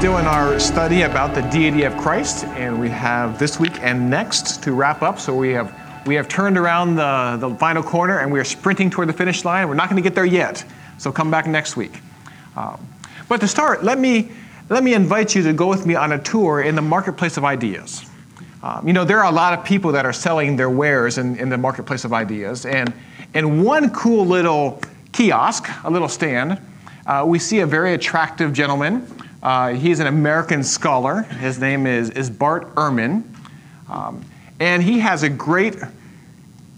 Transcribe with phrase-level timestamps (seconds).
[0.00, 4.08] still in our study about the deity of Christ, and we have this week and
[4.08, 5.18] next to wrap up.
[5.18, 8.88] So we have we have turned around the, the final corner and we are sprinting
[8.88, 9.68] toward the finish line.
[9.68, 10.64] We're not going to get there yet,
[10.96, 12.00] so come back next week.
[12.56, 12.80] Um,
[13.28, 14.32] but to start, let me
[14.70, 17.44] let me invite you to go with me on a tour in the marketplace of
[17.44, 18.02] ideas.
[18.62, 21.36] Um, you know, there are a lot of people that are selling their wares in,
[21.36, 22.90] in the marketplace of ideas, and
[23.34, 24.80] in one cool little
[25.12, 26.58] kiosk, a little stand,
[27.04, 29.06] uh, we see a very attractive gentleman
[29.42, 31.22] uh, he's an American scholar.
[31.22, 33.24] His name is, is Bart Ehrman.
[33.88, 34.24] Um,
[34.58, 35.76] and he has a great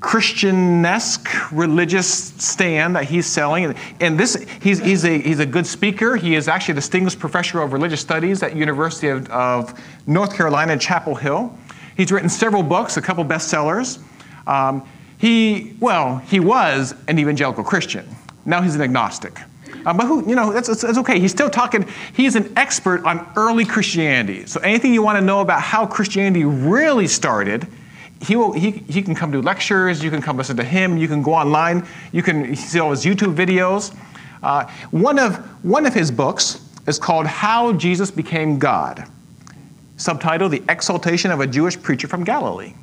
[0.01, 3.75] Christianesque religious stand that he's selling.
[4.01, 6.17] And this, he's, he's, a, he's a good speaker.
[6.17, 10.77] He is actually a distinguished professor of religious studies at University of, of North Carolina,
[10.79, 11.57] Chapel Hill.
[11.97, 14.01] He's written several books, a couple bestsellers.
[14.47, 14.87] Um,
[15.19, 18.09] he, well, he was an evangelical Christian.
[18.45, 19.39] Now he's an agnostic.
[19.85, 21.19] Uh, but who, you know, that's, that's, okay.
[21.19, 24.47] He's still talking, he's an expert on early Christianity.
[24.47, 27.67] So anything you want to know about how Christianity really started,
[28.21, 31.09] he, will, he, he can come to lectures, you can come listen to him, you
[31.09, 33.95] can go online, you can see all his YouTube videos.
[34.43, 39.09] Uh, one, of, one of his books is called How Jesus Became God,
[39.97, 42.75] subtitled The Exaltation of a Jewish Preacher from Galilee.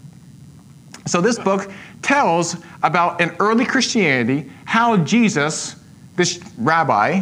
[1.05, 5.75] So this book tells about in early Christianity how Jesus
[6.19, 7.21] this rabbi,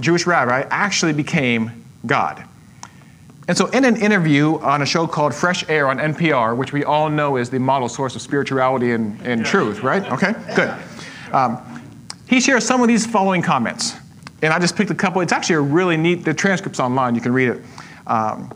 [0.00, 2.42] Jewish rabbi, actually became God.
[3.46, 6.82] And so, in an interview on a show called Fresh Air on NPR, which we
[6.82, 10.02] all know is the model source of spirituality and, and truth, right?
[10.10, 10.74] Okay, good.
[11.30, 11.82] Um,
[12.26, 13.94] he shares some of these following comments.
[14.40, 15.20] And I just picked a couple.
[15.20, 17.62] It's actually a really neat, the transcript's online, you can read it.
[18.06, 18.50] Um,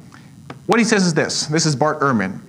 [0.66, 2.40] what he says is this this is Bart Ehrman.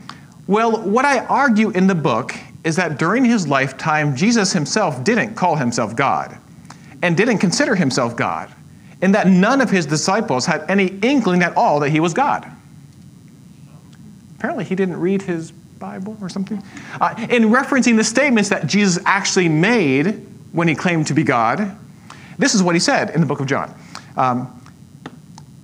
[0.48, 2.34] Well, what I argue in the book
[2.64, 6.40] is that during his lifetime, Jesus himself didn't call himself God
[7.04, 8.50] and didn't consider himself God,
[9.02, 12.50] and that none of his disciples had any inkling at all that he was God.
[14.38, 16.64] Apparently, he didn't read his Bible or something.
[17.00, 21.78] Uh, in referencing the statements that Jesus actually made when he claimed to be God,
[22.38, 23.76] this is what he said in the book of John.
[24.16, 24.62] Um,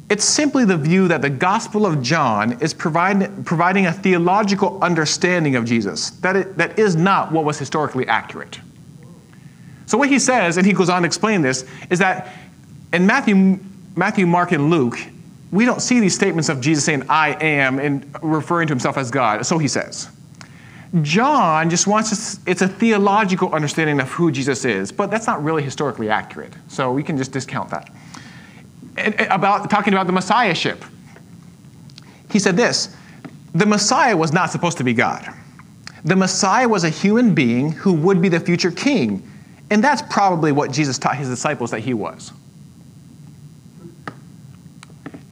[0.09, 5.55] it's simply the view that the Gospel of John is provide, providing a theological understanding
[5.55, 8.59] of Jesus that, it, that is not what was historically accurate.
[9.89, 12.31] So what he says, and he goes on to explain this, is that
[12.93, 13.57] in Matthew,
[13.95, 14.99] Matthew, Mark, and Luke,
[15.51, 19.09] we don't see these statements of Jesus saying, I am, and referring to himself as
[19.09, 19.43] God.
[19.47, 20.07] So he says.
[21.01, 25.43] John just wants us, it's a theological understanding of who Jesus is, but that's not
[25.43, 26.53] really historically accurate.
[26.67, 27.91] So we can just discount that.
[28.95, 30.85] And about talking about the messiahship.
[32.29, 32.95] He said this
[33.55, 35.33] the Messiah was not supposed to be God.
[36.05, 39.25] The Messiah was a human being who would be the future king.
[39.71, 42.31] And that's probably what Jesus taught his disciples that he was.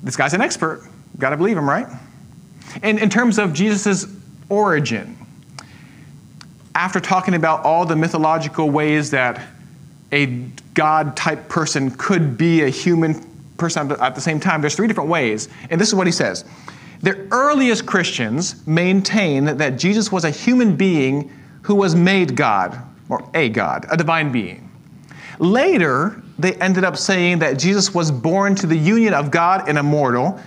[0.04, 0.88] This guy's an expert.
[1.18, 1.88] Got to believe him, right?
[2.84, 4.06] And in terms of Jesus'
[4.50, 5.18] origin,
[6.76, 9.42] after talking about all the mythological ways that
[10.12, 10.28] a
[10.76, 13.22] God type person could be a human
[13.58, 15.50] person at the same time, there's three different ways.
[15.72, 16.46] And this is what he says
[17.02, 21.32] The earliest Christians maintain that Jesus was a human being
[21.64, 24.70] who was made God or a God, a divine being.
[25.40, 29.78] Later, they ended up saying that Jesus was born to the union of God and
[29.78, 30.40] immortal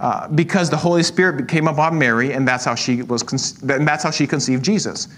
[0.00, 3.22] uh, because the Holy Spirit came upon Mary, and that's how she was,
[3.62, 5.08] and that's how she conceived Jesus.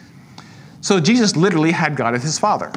[0.80, 2.72] So Jesus literally had God as his father.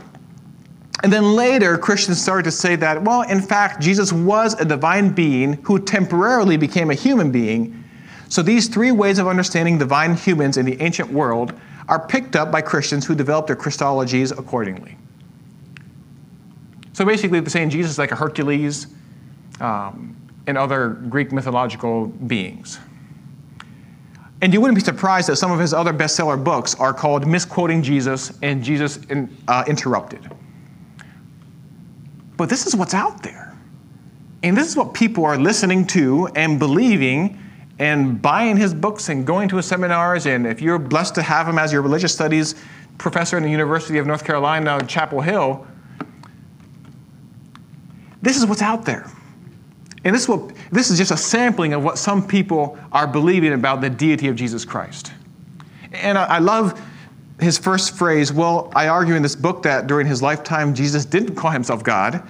[1.03, 5.09] And then later, Christians started to say that, well, in fact, Jesus was a divine
[5.09, 7.83] being who temporarily became a human being.
[8.29, 11.53] So these three ways of understanding divine humans in the ancient world
[11.87, 14.97] are picked up by Christians who develop their Christologies accordingly.
[16.93, 18.87] So basically, they're saying Jesus is like a Hercules
[19.59, 20.15] um,
[20.47, 22.79] and other Greek mythological beings.
[24.41, 27.81] And you wouldn't be surprised that some of his other bestseller books are called Misquoting
[27.81, 30.29] Jesus and Jesus in, uh, Interrupted.
[32.35, 33.57] But this is what's out there.
[34.43, 37.39] And this is what people are listening to and believing
[37.79, 40.25] and buying his books and going to his seminars.
[40.25, 42.55] And if you're blessed to have him as your religious studies
[42.97, 45.65] professor in the University of North Carolina, Chapel Hill,
[48.21, 49.09] this is what's out there.
[50.05, 53.81] And this is, this is just a sampling of what some people are believing about
[53.81, 55.11] the deity of Jesus Christ.
[55.93, 56.79] And I, I love
[57.39, 61.35] his first phrase well, I argue in this book that during his lifetime, Jesus didn't
[61.35, 62.23] call himself God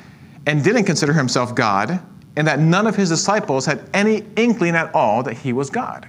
[0.46, 2.01] and didn't consider himself God
[2.36, 6.08] and that none of his disciples had any inkling at all that he was God.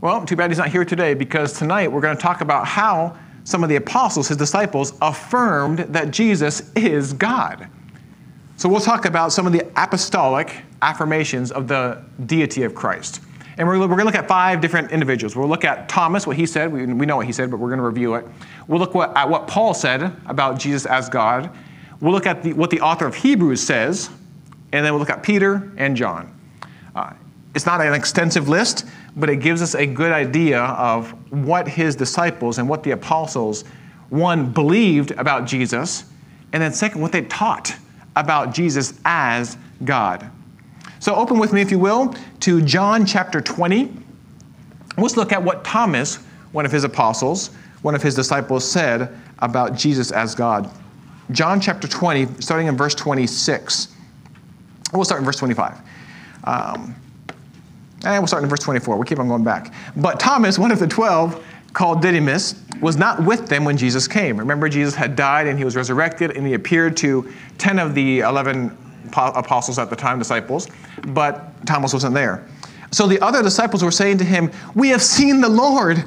[0.00, 3.16] Well, too bad he's not here today because tonight we're going to talk about how
[3.44, 7.68] some of the apostles, his disciples, affirmed that Jesus is God.
[8.56, 13.22] So we'll talk about some of the apostolic affirmations of the deity of Christ.
[13.56, 15.34] And we're, we're going to look at five different individuals.
[15.34, 16.72] We'll look at Thomas, what he said.
[16.72, 18.24] We, we know what he said, but we're going to review it.
[18.68, 21.50] We'll look what, at what Paul said about Jesus as God.
[22.00, 24.10] We'll look at the, what the author of Hebrews says,
[24.72, 26.34] and then we'll look at Peter and John.
[26.94, 27.12] Uh,
[27.54, 28.86] it's not an extensive list,
[29.16, 33.64] but it gives us a good idea of what his disciples and what the apostles,
[34.10, 36.04] one, believed about Jesus,
[36.52, 37.74] and then second, what they taught
[38.16, 40.30] about Jesus as God.
[41.00, 43.92] So open with me, if you will, to John chapter 20.
[44.96, 46.16] Let's look at what Thomas,
[46.52, 47.50] one of his apostles,
[47.82, 50.70] one of his disciples, said about Jesus as God.
[51.30, 53.88] John chapter 20, starting in verse 26.
[54.92, 55.80] We'll start in verse 25.
[56.44, 56.94] Um,
[58.04, 58.96] and we'll start in verse 24.
[58.96, 59.72] We'll keep on going back.
[59.96, 64.36] But Thomas, one of the twelve, called Didymus, was not with them when Jesus came.
[64.36, 68.20] Remember, Jesus had died and he was resurrected, and he appeared to 10 of the
[68.20, 68.76] 11
[69.12, 70.68] apostles at the time, disciples,
[71.08, 72.46] but Thomas wasn't there.
[72.90, 76.04] So the other disciples were saying to him, We have seen the Lord.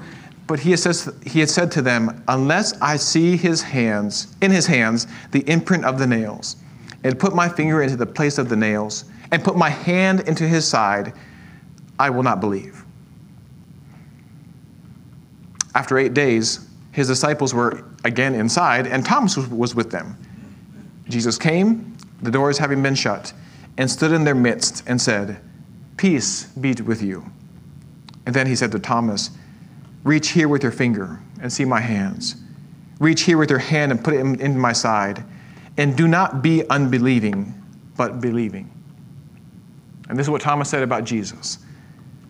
[0.48, 4.66] But he, says, he had said to them, Unless I see his hands, in his
[4.66, 6.57] hands, the imprint of the nails,
[7.03, 10.48] and put my finger into the place of the nails, and put my hand into
[10.48, 11.13] his side,
[11.98, 12.83] I will not believe.
[15.74, 20.18] After eight days, his disciples were again inside, and Thomas was with them.
[21.07, 23.33] Jesus came, the doors having been shut,
[23.77, 25.39] and stood in their midst and said,
[25.98, 27.25] Peace be with you.
[28.25, 29.31] And then he said to Thomas,
[30.03, 32.36] Reach here with your finger and see my hands.
[33.00, 35.24] Reach here with your hand and put it in, in my side.
[35.78, 37.54] And do not be unbelieving,
[37.96, 38.70] but believing.
[40.10, 41.60] And this is what Thomas said about Jesus.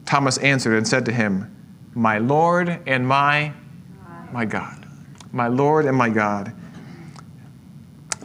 [0.05, 1.53] Thomas answered and said to him,
[1.95, 3.53] My Lord and my,
[4.31, 4.85] my God.
[5.31, 6.53] My Lord and my God.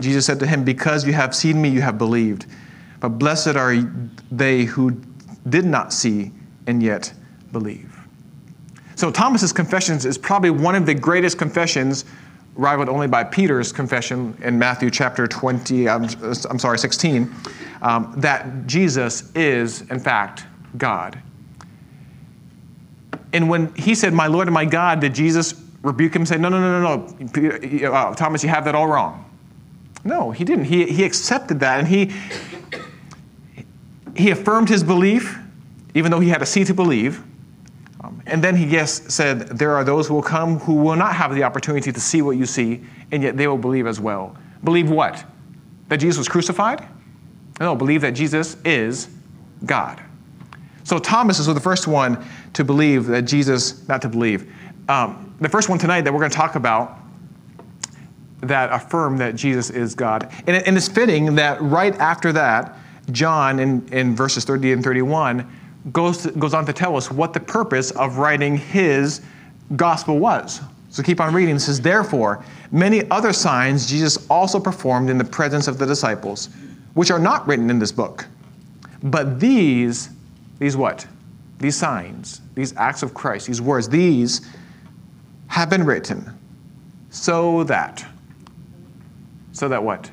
[0.00, 2.46] Jesus said to him, Because you have seen me, you have believed.
[3.00, 3.74] But blessed are
[4.30, 5.00] they who
[5.48, 6.32] did not see
[6.66, 7.12] and yet
[7.52, 7.96] believe.
[8.96, 12.06] So Thomas's confessions is probably one of the greatest confessions,
[12.56, 16.04] rivaled only by Peter's confession in Matthew chapter 20, I'm,
[16.48, 17.32] I'm sorry, 16,
[17.82, 20.44] um, that Jesus is, in fact,
[20.76, 21.20] God.
[23.32, 26.38] And when he said, My Lord and my God, did Jesus rebuke him and say,
[26.38, 29.24] No, no, no, no, no, uh, Thomas, you have that all wrong?
[30.04, 30.64] No, he didn't.
[30.66, 32.12] He, he accepted that and he,
[34.16, 35.38] he affirmed his belief,
[35.94, 37.22] even though he had to see to believe.
[38.26, 41.34] And then he yes, said, There are those who will come who will not have
[41.34, 42.82] the opportunity to see what you see,
[43.12, 44.36] and yet they will believe as well.
[44.64, 45.24] Believe what?
[45.88, 46.86] That Jesus was crucified?
[47.60, 49.08] No, believe that Jesus is
[49.64, 50.02] God.
[50.84, 54.52] So Thomas is the first one to believe that Jesus, not to believe,
[54.88, 56.98] um, the first one tonight that we're going to talk about
[58.42, 60.30] that affirm that Jesus is God.
[60.46, 62.76] And, and it's fitting that right after that,
[63.10, 65.50] John in, in verses 30 and 31
[65.92, 69.20] goes, to, goes on to tell us what the purpose of writing his
[69.76, 70.60] gospel was.
[70.90, 71.56] So keep on reading.
[71.56, 76.48] It says, Therefore, many other signs Jesus also performed in the presence of the disciples,
[76.94, 78.26] which are not written in this book.
[79.02, 80.10] But these,
[80.58, 81.06] these what?
[81.58, 84.46] These signs, these acts of Christ, these words, these
[85.48, 86.36] have been written
[87.10, 88.04] so that
[89.56, 90.10] so that what?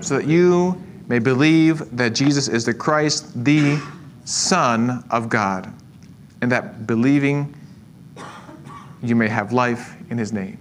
[0.00, 3.80] So that you may believe that Jesus is the Christ, the
[4.32, 5.70] Son of God,
[6.40, 7.54] and that believing
[9.02, 10.56] you may have life in his name.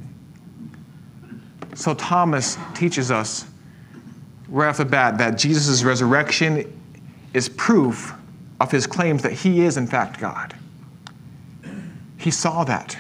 [1.74, 3.46] So Thomas teaches us
[4.50, 6.70] right off the bat that Jesus' resurrection
[7.34, 8.14] is proof
[8.60, 10.54] of his claims that he is, in fact, God.
[12.18, 12.98] He saw that.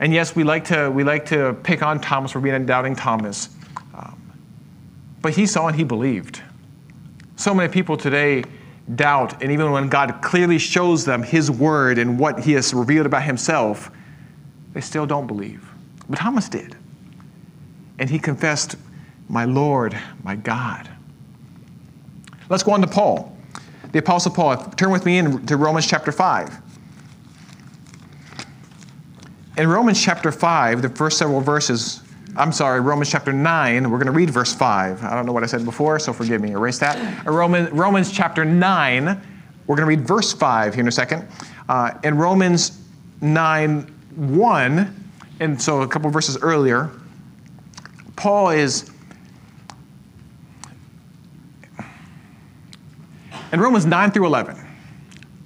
[0.00, 2.96] And yes, we like to, we like to pick on Thomas for being a doubting
[2.96, 3.50] Thomas.
[3.92, 4.18] Um,
[5.20, 6.40] but he saw and he believed.
[7.36, 8.44] So many people today
[8.94, 13.06] doubt, and even when God clearly shows them his word and what he has revealed
[13.06, 13.90] about himself,
[14.72, 15.68] they still don't believe.
[16.08, 16.76] But Thomas did.
[17.98, 18.76] And he confessed,
[19.28, 20.88] My Lord, my God.
[22.48, 23.36] Let's go on to Paul.
[23.92, 24.56] The Apostle Paul.
[24.56, 26.62] Turn with me into Romans chapter 5.
[29.58, 32.00] In Romans chapter 5, the first several verses,
[32.38, 33.90] I'm sorry, Romans chapter 9.
[33.90, 35.02] We're going to read verse 5.
[35.02, 36.52] I don't know what I said before, so forgive me.
[36.52, 37.26] Erase that.
[37.26, 39.04] Romans, Romans chapter 9.
[39.66, 41.26] We're going to read verse 5 here in a second.
[41.68, 42.80] Uh, in Romans
[43.20, 46.90] 9 1, and so a couple verses earlier,
[48.14, 48.88] Paul is.
[53.52, 54.56] In Romans 9 through 11,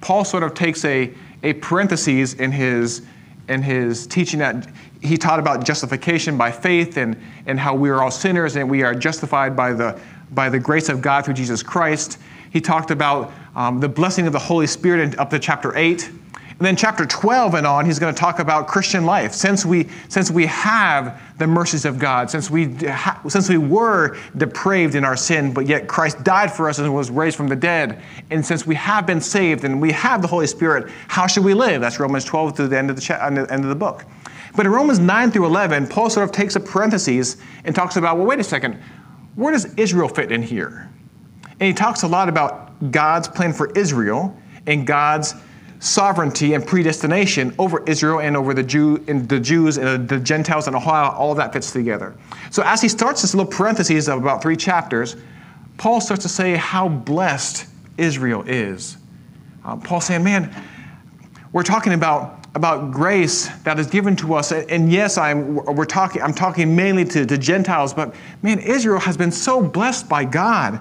[0.01, 3.01] Paul sort of takes a, a parenthesis in his,
[3.47, 4.67] in his teaching that
[5.03, 8.83] he taught about justification by faith and, and how we are all sinners and we
[8.83, 9.99] are justified by the,
[10.31, 12.17] by the grace of God through Jesus Christ.
[12.51, 16.09] He talked about um, the blessing of the Holy Spirit up to chapter 8.
[16.59, 19.33] And then chapter 12 and on, he's going to talk about Christian life.
[19.33, 24.17] Since we, since we have the mercies of God, since we, ha- since we were
[24.37, 27.55] depraved in our sin, but yet Christ died for us and was raised from the
[27.55, 31.43] dead, and since we have been saved and we have the Holy Spirit, how should
[31.43, 31.81] we live?
[31.81, 34.05] That's Romans 12 to the end of the, cha- end of the book.
[34.55, 38.17] But in Romans 9 through 11, Paul sort of takes a parenthesis and talks about,
[38.17, 38.79] well, wait a second,
[39.35, 40.89] where does Israel fit in here?
[41.59, 45.33] And he talks a lot about God's plan for Israel and God's
[45.79, 50.67] sovereignty and predestination over Israel and over the, Jew, and the Jews and the Gentiles
[50.67, 52.15] and how all of that fits together.
[52.51, 55.17] So as he starts this little parenthesis of about three chapters,
[55.77, 57.65] Paul starts to say how blessed
[57.97, 58.97] Israel is.
[59.65, 60.53] Uh, Paul saying, man,
[61.51, 64.51] we're talking about about grace that is given to us.
[64.51, 69.17] And yes, I'm, we're talking, I'm talking mainly to, to Gentiles, but man, Israel has
[69.17, 70.79] been so blessed by God.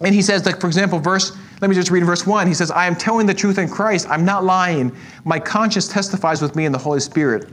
[0.00, 2.46] And he says, like, for example, verse, let me just read verse 1.
[2.46, 4.08] He says, I am telling the truth in Christ.
[4.08, 4.94] I'm not lying.
[5.24, 7.48] My conscience testifies with me in the Holy Spirit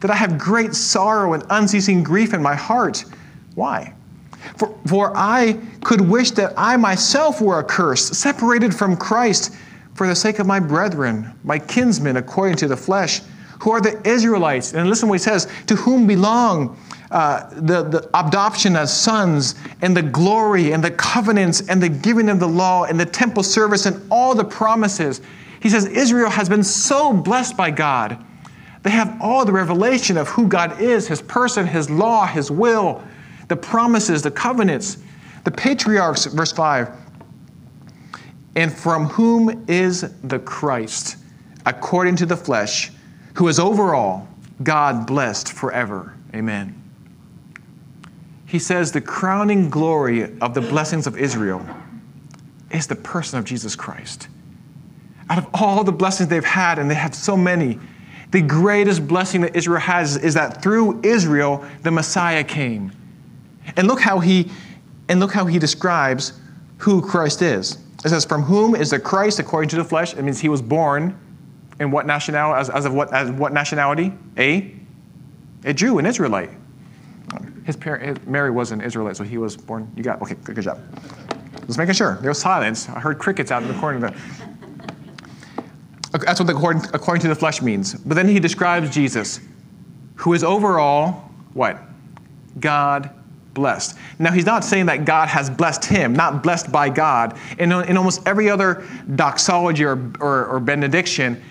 [0.00, 3.04] that I have great sorrow and unceasing grief in my heart.
[3.54, 3.94] Why?
[4.56, 9.54] For, for I could wish that I myself were accursed, separated from Christ
[9.94, 13.20] for the sake of my brethren, my kinsmen according to the flesh,
[13.60, 14.74] who are the Israelites.
[14.74, 16.76] And listen what he says to whom belong
[17.12, 22.30] uh, the, the adoption as sons, and the glory, and the covenants, and the giving
[22.30, 25.20] of the law, and the temple service, and all the promises.
[25.60, 28.24] He says Israel has been so blessed by God.
[28.82, 33.02] They have all the revelation of who God is, His person, His law, His will,
[33.48, 34.96] the promises, the covenants.
[35.44, 36.88] The patriarchs, verse 5,
[38.54, 41.16] and from whom is the Christ,
[41.64, 42.90] according to the flesh,
[43.34, 44.28] who is over all,
[44.62, 46.14] God blessed forever.
[46.34, 46.78] Amen.
[48.46, 51.66] He says the crowning glory of the blessings of Israel
[52.70, 54.28] is the person of Jesus Christ.
[55.30, 57.78] Out of all the blessings they've had, and they have so many,
[58.30, 62.92] the greatest blessing that Israel has is that through Israel the Messiah came.
[63.76, 64.50] And look how he
[65.08, 66.32] and look how he describes
[66.78, 67.78] who Christ is.
[68.04, 70.14] It says, From whom is the Christ according to the flesh?
[70.14, 71.18] It means he was born
[71.80, 72.60] in what nationality?
[72.60, 74.12] As, as of what, as what nationality?
[74.38, 74.74] A?
[75.64, 76.50] A Jew, an Israelite.
[77.64, 79.90] His parent, Mary was an Israelite, so he was born.
[79.96, 80.34] You got okay.
[80.42, 80.80] Good, good job.
[81.66, 82.18] Just making sure.
[82.20, 82.88] There was silence.
[82.88, 84.00] I heard crickets out in the corner.
[86.10, 87.94] That's what the according, according to the flesh means.
[87.94, 89.40] But then he describes Jesus,
[90.16, 91.80] who is overall what?
[92.58, 93.10] God
[93.54, 93.96] blessed.
[94.18, 97.38] Now, he's not saying that God has blessed him, not blessed by God.
[97.58, 101.42] In, in almost every other doxology or, or, or benediction,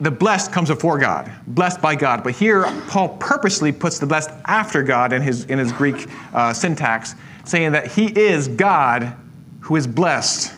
[0.00, 2.22] the blessed comes before God, blessed by God.
[2.22, 6.52] But here, Paul purposely puts the blessed after God in his, in his Greek uh,
[6.52, 7.14] syntax,
[7.44, 9.16] saying that he is God
[9.60, 10.52] who is blessed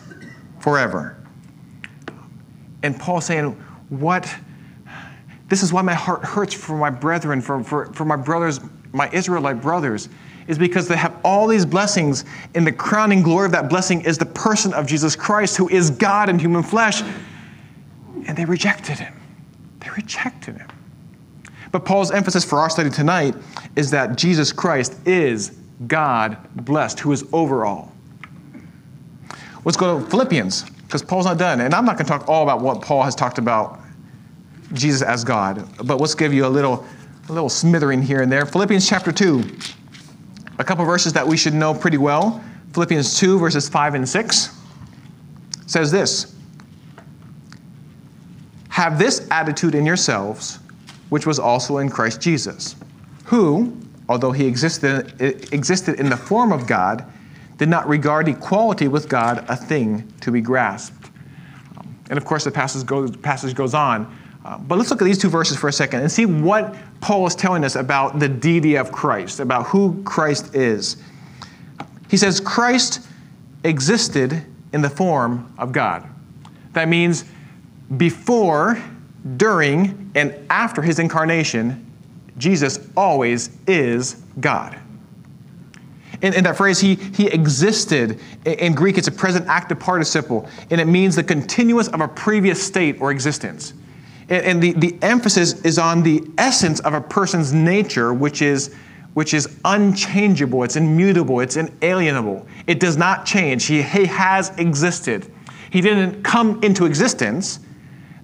[0.59, 1.15] forever.
[2.83, 3.51] And Paul saying,
[3.89, 4.33] What?
[5.47, 8.59] This is why my heart hurts for my brethren, for, for, for my brothers,
[8.91, 10.09] my Israelite brothers
[10.49, 12.25] is because they have all these blessings,
[12.55, 15.91] and the crowning glory of that blessing is the person of Jesus Christ, who is
[15.91, 17.03] God in human flesh.
[18.25, 19.13] And they rejected him.
[19.79, 20.67] They rejected him.
[21.71, 23.35] But Paul's emphasis for our study tonight
[23.75, 27.93] is that Jesus Christ is God blessed, who is over all.
[29.65, 31.61] Let's go to Philippians, because Paul's not done.
[31.61, 33.79] And I'm not going to talk all about what Paul has talked about
[34.73, 36.85] Jesus as God, but let's give you a little,
[37.27, 38.47] a little smithering here and there.
[38.47, 39.43] Philippians chapter 2
[40.59, 42.43] a couple verses that we should know pretty well.
[42.73, 44.49] Philippians 2, verses 5 and 6
[45.65, 46.35] says this
[48.67, 50.59] Have this attitude in yourselves,
[51.09, 52.75] which was also in Christ Jesus,
[53.25, 53.75] who,
[54.09, 55.19] although he existed,
[55.53, 57.05] existed in the form of God,
[57.57, 61.09] did not regard equality with God a thing to be grasped.
[62.09, 64.13] And of course, the passage goes, passage goes on
[64.45, 67.27] uh, but let's look at these two verses for a second and see what Paul
[67.27, 70.97] is telling us about the deity of Christ, about who Christ is.
[72.09, 73.05] He says, Christ
[73.63, 76.07] existed in the form of God.
[76.73, 77.25] That means
[77.97, 78.81] before,
[79.37, 81.85] during, and after his incarnation,
[82.37, 84.79] Jesus always is God.
[86.21, 88.19] In, in, that phrase, he, he existed.
[88.45, 92.61] In Greek, it's a present active participle, and it means the continuous of a previous
[92.61, 93.73] state or existence.
[94.29, 98.75] And, the, the emphasis is on the essence of a person's nature, which is,
[99.15, 102.45] which is unchangeable, it's immutable, it's inalienable.
[102.67, 103.65] It does not change.
[103.65, 105.31] He, he has existed.
[105.71, 107.59] He didn't come into existence.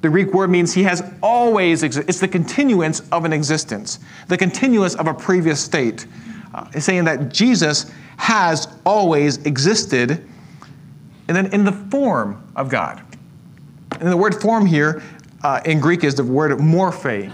[0.02, 2.08] The Greek word means he has always existed.
[2.08, 3.98] It's the continuance of an existence,
[4.28, 6.06] the continuance of a previous state.
[6.54, 10.24] Uh, it's saying that Jesus has always existed,
[11.28, 13.02] and then in the form of God.
[14.00, 15.02] And the word form here
[15.46, 17.32] uh, in Greek is the word morphe.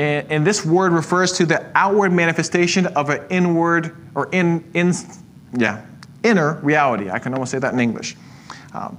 [0.00, 4.92] And, and, this word refers to the outward manifestation of an inward or in, in
[5.56, 5.84] yeah,
[6.24, 7.08] inner reality.
[7.08, 8.16] I can almost say that in English.
[8.72, 8.98] Um,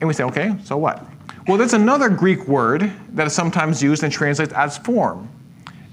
[0.00, 1.06] and we say, okay, so what?
[1.46, 5.26] Well, there's another Greek word that is sometimes used and translated as form,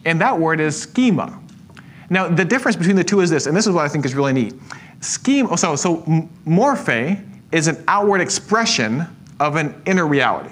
[0.03, 1.39] and that word is schema.
[2.09, 4.13] Now, the difference between the two is this, and this is what I think is
[4.13, 4.55] really neat.
[4.99, 5.97] Schema, so, so
[6.45, 9.05] morphe is an outward expression
[9.39, 10.51] of an inner reality.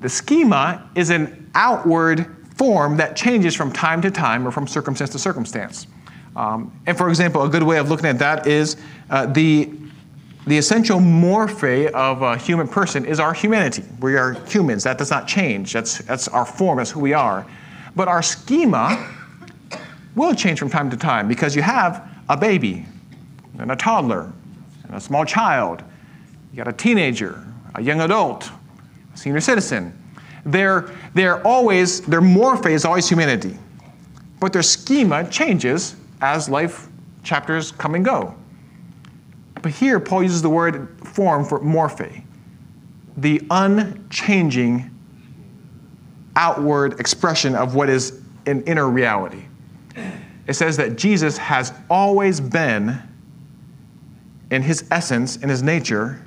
[0.00, 2.26] The schema is an outward
[2.56, 5.86] form that changes from time to time or from circumstance to circumstance.
[6.34, 8.76] Um, and for example, a good way of looking at that is
[9.08, 9.70] uh, the,
[10.46, 13.84] the essential morphe of a human person is our humanity.
[14.00, 14.84] We are humans.
[14.84, 15.72] That does not change.
[15.72, 17.46] That's, that's our form, that's who we are.
[17.94, 19.12] But our schema
[20.14, 22.84] will change from time to time because you have a baby
[23.58, 24.32] and a toddler
[24.84, 25.82] and a small child.
[26.52, 28.50] You got a teenager, a young adult,
[29.16, 29.92] senior citizen.
[30.44, 30.92] They're,
[31.44, 33.58] always, their morphe is always humanity.
[34.38, 36.88] But their schema changes as life
[37.24, 38.34] chapters come and go.
[39.60, 42.22] But here, Paul uses the word form for morphe,
[43.16, 44.90] the unchanging
[46.36, 49.46] outward expression of what is an inner reality
[50.46, 53.02] it says that Jesus has always been,
[54.50, 56.24] in his essence, in his nature,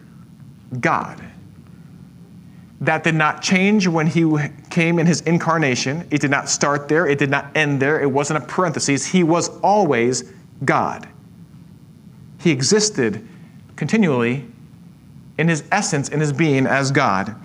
[0.80, 1.24] God.
[2.82, 4.26] That did not change when he
[4.70, 6.08] came in his incarnation.
[6.12, 9.06] It did not start there, it did not end there, it wasn't a parenthesis.
[9.06, 10.32] He was always
[10.64, 11.08] God.
[12.40, 13.28] He existed
[13.76, 14.46] continually
[15.38, 17.36] in his essence, in his being as God.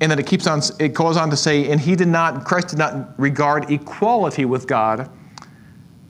[0.00, 2.68] And then it keeps on, it goes on to say, and he did not, Christ
[2.68, 5.10] did not regard equality with God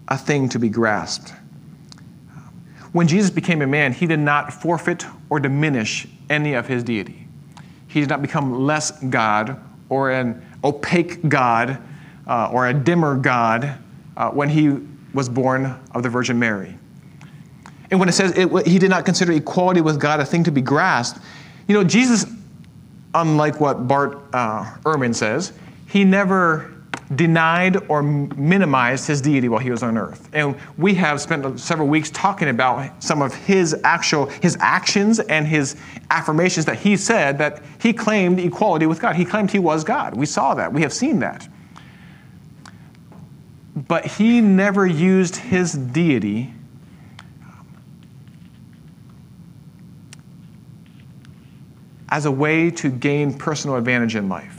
[0.08, 1.32] a thing to be grasped.
[2.92, 7.23] When Jesus became a man, he did not forfeit or diminish any of his deity.
[7.94, 9.56] He did not become less God
[9.88, 11.78] or an opaque God
[12.26, 13.78] uh, or a dimmer God
[14.16, 14.80] uh, when he
[15.14, 16.76] was born of the Virgin Mary.
[17.92, 20.50] And when it says it, he did not consider equality with God a thing to
[20.50, 21.20] be grasped,
[21.68, 22.26] you know, Jesus
[23.14, 25.52] unlike what Bart uh, Ehrman says,
[25.86, 26.73] he never
[27.16, 30.28] denied or minimized his deity while he was on earth.
[30.32, 35.46] And we have spent several weeks talking about some of his actual his actions and
[35.46, 35.76] his
[36.10, 39.16] affirmations that he said that he claimed equality with God.
[39.16, 40.16] He claimed he was God.
[40.16, 40.72] We saw that.
[40.72, 41.48] We have seen that.
[43.76, 46.54] But he never used his deity
[52.08, 54.53] as a way to gain personal advantage in life.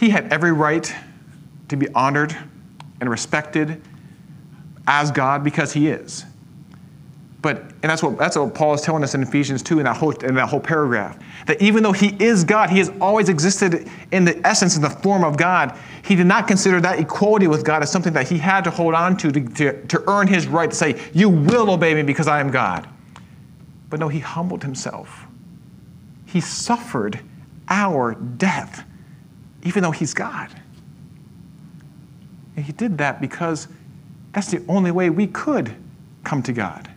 [0.00, 0.92] He had every right
[1.68, 2.34] to be honored
[3.00, 3.82] and respected
[4.86, 6.24] as God because he is.
[7.42, 9.96] But, and that's what, that's what Paul is telling us in Ephesians 2 in that,
[9.96, 11.18] whole, in that whole paragraph.
[11.46, 14.90] That even though he is God, he has always existed in the essence and the
[14.90, 18.38] form of God, he did not consider that equality with God as something that he
[18.38, 21.70] had to hold on to to, to, to earn his right to say, You will
[21.70, 22.88] obey me because I am God.
[23.90, 25.26] But no, he humbled himself.
[26.26, 27.20] He suffered
[27.68, 28.84] our death,
[29.62, 30.50] even though he's God.
[32.56, 33.68] And he did that because
[34.32, 35.74] that's the only way we could
[36.24, 36.90] come to God.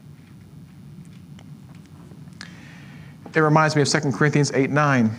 [3.35, 5.11] It reminds me of 2 Corinthians 8 9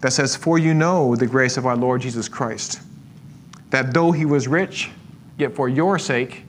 [0.00, 2.80] that says, For you know the grace of our Lord Jesus Christ,
[3.70, 4.90] that though he was rich,
[5.38, 6.44] yet for your sake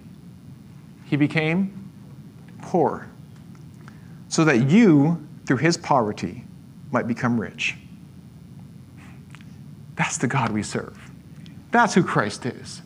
[1.05, 1.91] he became
[2.61, 3.07] poor
[4.27, 6.43] so that you, through his poverty,
[6.91, 7.77] might become rich.
[9.95, 10.97] That's the God we serve.
[11.71, 12.81] That's who Christ is.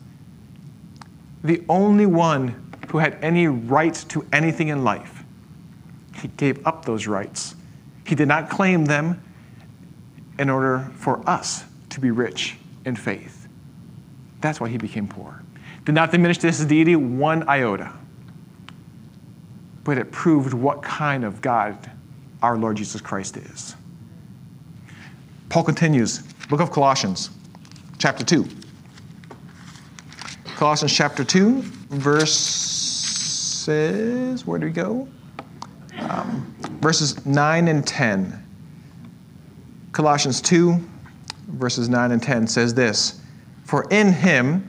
[1.42, 5.24] The only one who had any right to anything in life.
[6.16, 7.54] He gave up those rights.
[8.06, 9.22] He did not claim them
[10.38, 13.48] in order for us to be rich in faith.
[14.40, 15.42] That's why he became poor.
[15.84, 17.92] Did not diminish this deity one iota
[19.84, 21.90] but it proved what kind of God
[22.42, 23.74] our Lord Jesus Christ is.
[25.48, 27.30] Paul continues, book of Colossians,
[27.98, 28.44] chapter 2.
[30.56, 33.68] Colossians chapter 2, verses,
[34.44, 35.06] where do we go?
[36.00, 38.44] Um, verses 9 and 10.
[39.92, 40.76] Colossians 2,
[41.50, 43.20] verses 9 and 10 says this
[43.64, 44.68] For in him,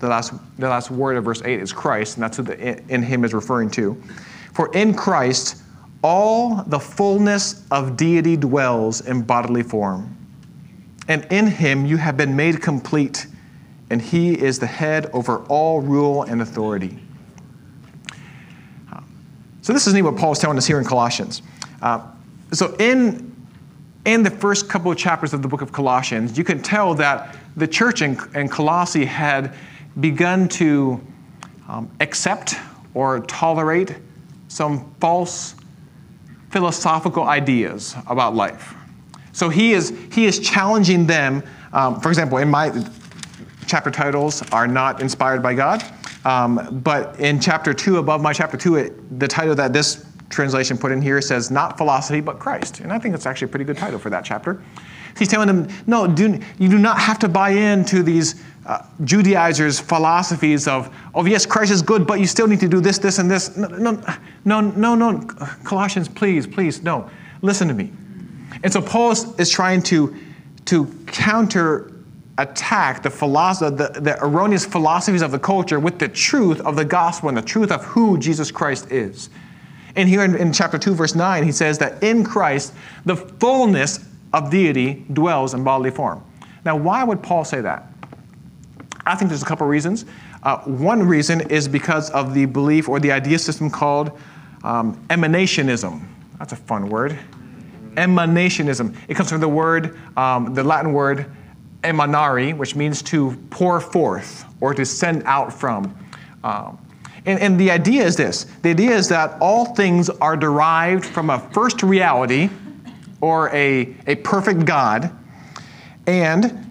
[0.00, 3.04] the last, the last word of verse 8 is Christ, and that's who the in
[3.04, 3.94] him is referring to.
[4.54, 5.62] For in Christ,
[6.02, 10.16] all the fullness of deity dwells in bodily form.
[11.10, 13.26] And in him you have been made complete,
[13.90, 16.96] and he is the head over all rule and authority.
[19.62, 21.42] So this is neat what Paul is telling us here in Colossians.
[21.82, 22.00] Uh,
[22.52, 23.34] so in,
[24.04, 27.36] in the first couple of chapters of the book of Colossians, you can tell that
[27.56, 29.52] the church in, in Colossae had
[29.98, 31.00] begun to
[31.68, 32.54] um, accept
[32.94, 33.96] or tolerate
[34.46, 35.56] some false
[36.50, 38.76] philosophical ideas about life.
[39.32, 41.42] So he is, he is challenging them.
[41.72, 42.72] Um, for example, in my
[43.66, 45.82] chapter titles are not inspired by God.
[46.24, 50.76] Um, but in chapter 2, above my chapter 2, it, the title that this translation
[50.76, 52.80] put in here says, Not philosophy, but Christ.
[52.80, 54.62] And I think it's actually a pretty good title for that chapter.
[55.18, 59.80] He's telling them, No, do, you do not have to buy into these uh, Judaizers'
[59.80, 63.18] philosophies of, oh, yes, Christ is good, but you still need to do this, this,
[63.18, 63.56] and this.
[63.56, 64.02] No, no,
[64.44, 65.20] no, no, no.
[65.64, 67.08] Colossians, please, please, no.
[67.42, 67.90] Listen to me.
[68.62, 70.14] And so Paul is trying to,
[70.66, 71.92] to counter
[72.38, 76.84] attack the, philosophy, the, the erroneous philosophies of the culture with the truth of the
[76.84, 79.30] gospel and the truth of who Jesus Christ is.
[79.96, 82.72] And here in, in, chapter 2, verse 9, he says that in Christ,
[83.04, 86.24] the fullness of deity dwells in bodily form.
[86.64, 87.86] Now, why would Paul say that?
[89.04, 90.04] I think there's a couple reasons.
[90.42, 94.18] Uh, one reason is because of the belief or the idea system called
[94.62, 96.06] um, emanationism.
[96.38, 97.18] That's a fun word.
[97.96, 98.96] Emanationism.
[99.08, 101.30] It comes from the word, um, the Latin word
[101.82, 105.96] emanare, which means to pour forth or to send out from.
[106.44, 106.78] Um,
[107.26, 111.30] and, and the idea is this the idea is that all things are derived from
[111.30, 112.48] a first reality
[113.20, 115.10] or a, a perfect God,
[116.06, 116.66] and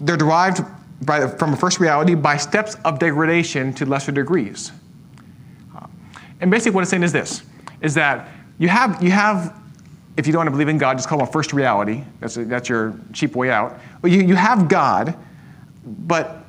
[0.00, 0.62] they're derived
[1.02, 4.72] by, from a first reality by steps of degradation to lesser degrees.
[5.74, 5.86] Uh,
[6.40, 7.42] and basically, what it's saying is this
[7.80, 8.28] is that
[8.58, 9.60] you have, you have
[10.16, 12.04] if you don't want to believe in God, just call him a first reality.
[12.20, 13.78] That's, a, that's your cheap way out.
[14.02, 15.16] Well, you, you have God,
[15.84, 16.44] but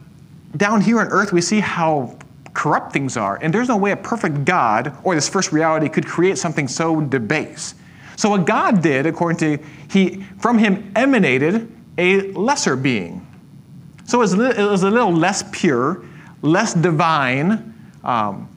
[0.58, 2.18] down here on earth, we see how
[2.54, 3.38] corrupt things are.
[3.42, 7.02] And there's no way a perfect God or this first reality could create something so
[7.02, 7.76] debased.
[8.16, 13.26] So, what God did, according to, he, from him emanated a lesser being.
[14.06, 16.06] So, it was, it was a little less pure,
[16.42, 17.74] less divine.
[18.04, 18.50] Um,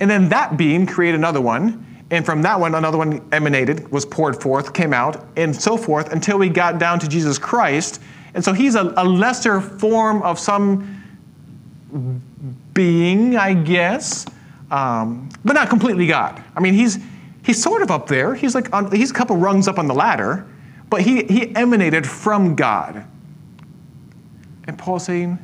[0.00, 4.06] and then that being created another one and from that one, another one emanated, was
[4.06, 8.00] poured forth, came out, and so forth until we got down to Jesus Christ.
[8.34, 11.02] And so he's a, a lesser form of some
[12.72, 14.26] being, I guess,
[14.70, 16.40] um, but not completely God.
[16.54, 17.00] I mean, he's,
[17.44, 18.36] he's sort of up there.
[18.36, 20.46] He's like on, he's a couple rungs up on the ladder,
[20.90, 23.04] but he, he emanated from God.
[24.68, 25.36] And Paul's saying,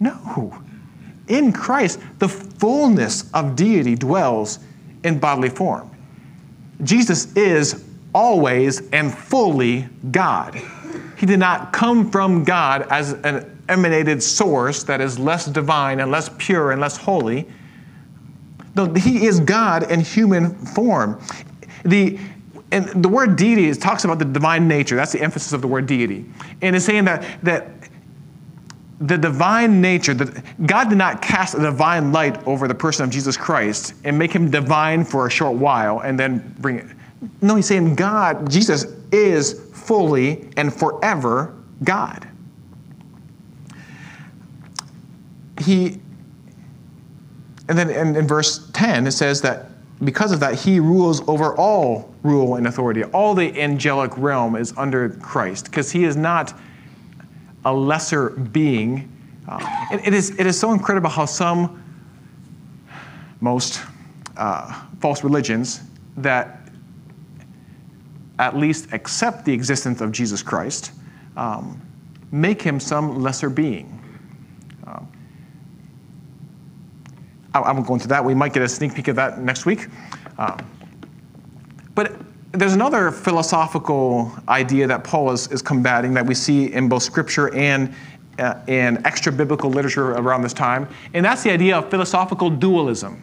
[0.00, 0.58] no.
[1.28, 4.58] In Christ, the fullness of deity dwells
[5.02, 5.90] in bodily form.
[6.82, 7.84] Jesus is
[8.14, 10.60] always and fully God.
[11.16, 16.10] He did not come from God as an emanated source that is less divine and
[16.10, 17.48] less pure and less holy.
[18.76, 21.20] No, he is God in human form.
[21.84, 22.18] The,
[22.72, 24.96] and the word deity talks about the divine nature.
[24.96, 26.24] That's the emphasis of the word deity.
[26.60, 27.70] And it's saying that, that
[29.06, 33.10] the divine nature, that God did not cast a divine light over the person of
[33.10, 36.86] Jesus Christ and make him divine for a short while and then bring it.
[37.42, 42.28] No, he's saying God, Jesus is fully and forever God.
[45.60, 46.00] He,
[47.68, 49.70] and then in, in verse 10, it says that
[50.02, 53.04] because of that, he rules over all rule and authority.
[53.04, 56.54] All the angelic realm is under Christ because he is not
[57.64, 59.10] a lesser being.
[59.48, 59.58] Uh,
[59.92, 61.82] it, it, is, it is so incredible how some,
[63.40, 63.82] most
[64.36, 65.82] uh, false religions
[66.16, 66.60] that
[68.38, 70.92] at least accept the existence of Jesus Christ
[71.36, 71.80] um,
[72.32, 74.00] make him some lesser being.
[74.86, 75.10] Um,
[77.54, 78.24] I, I won't go into that.
[78.24, 79.88] We might get a sneak peek of that next week.
[80.38, 80.58] Um,
[81.94, 82.12] but
[82.54, 87.52] there's another philosophical idea that Paul is, is combating that we see in both scripture
[87.52, 87.92] and
[88.38, 93.22] uh, in extra biblical literature around this time, and that's the idea of philosophical dualism.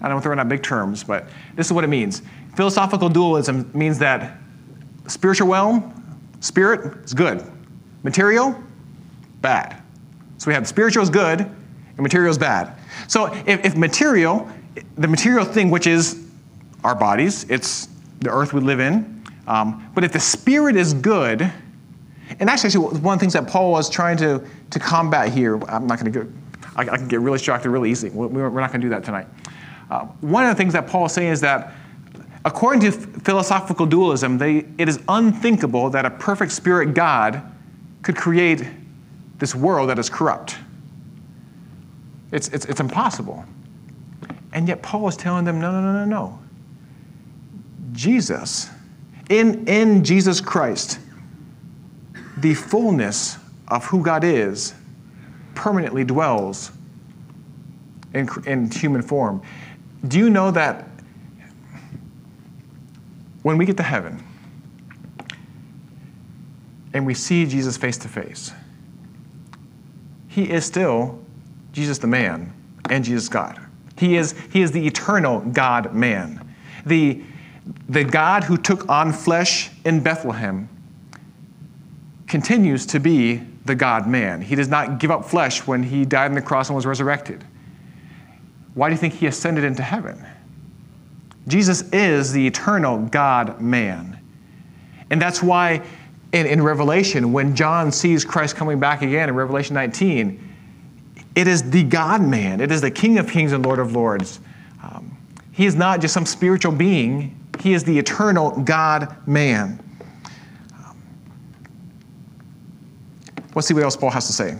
[0.00, 2.22] I don't throw in out big terms, but this is what it means.
[2.54, 4.38] Philosophical dualism means that
[5.06, 7.42] spiritual realm, spirit is good,
[8.02, 8.54] material,
[9.40, 9.82] bad.
[10.38, 12.76] So we have spiritual is good and material is bad.
[13.08, 14.48] So if, if material,
[14.96, 16.26] the material thing, which is
[16.84, 17.88] our bodies, it's
[18.26, 19.24] the earth we live in.
[19.46, 21.50] Um, but if the spirit is good,
[22.40, 25.86] and actually, one of the things that Paul was trying to, to combat here, I'm
[25.86, 26.32] not going to
[26.76, 28.10] I, I, can get really distracted really easy.
[28.10, 29.26] We're, we're not going to do that tonight.
[29.90, 31.72] Uh, one of the things that Paul is saying is that
[32.44, 37.42] according to philosophical dualism, they, it is unthinkable that a perfect spirit God
[38.02, 38.68] could create
[39.38, 40.56] this world that is corrupt.
[42.32, 43.44] It's, it's, it's impossible.
[44.52, 46.38] And yet Paul is telling them, no, no, no, no, no.
[47.96, 48.68] Jesus,
[49.30, 51.00] in, in Jesus Christ,
[52.36, 54.74] the fullness of who God is
[55.54, 56.70] permanently dwells
[58.14, 59.42] in, in human form.
[60.06, 60.88] Do you know that
[63.42, 64.22] when we get to heaven
[66.92, 68.52] and we see Jesus face to face,
[70.28, 71.18] he is still
[71.72, 72.52] Jesus the man
[72.90, 73.58] and Jesus God.
[73.98, 76.54] He is, he is the eternal God man.
[76.84, 77.22] The,
[77.88, 80.68] the God who took on flesh in Bethlehem
[82.26, 84.40] continues to be the God man.
[84.40, 87.44] He does not give up flesh when he died on the cross and was resurrected.
[88.74, 90.24] Why do you think he ascended into heaven?
[91.48, 94.18] Jesus is the eternal God man.
[95.10, 95.82] And that's why
[96.32, 100.42] in, in Revelation, when John sees Christ coming back again in Revelation 19,
[101.34, 104.40] it is the God man, it is the King of kings and Lord of lords.
[105.56, 109.82] He is not just some spiritual being, he is the eternal God man.
[113.54, 114.58] Let's see what else Paul has to say.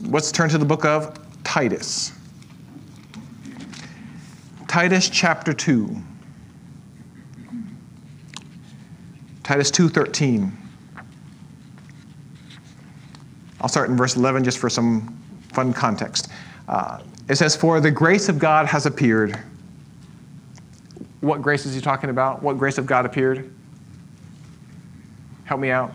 [0.00, 2.12] Let's turn to the book of Titus.
[4.66, 5.96] Titus chapter 2.
[9.44, 10.50] Titus 2:13.
[13.60, 15.16] I'll start in verse 11 just for some
[15.52, 16.28] fun context.
[16.66, 19.38] Uh, it says, For the grace of God has appeared.
[21.24, 22.42] What grace is he talking about?
[22.42, 23.52] What grace of God appeared?
[25.44, 25.92] Help me out.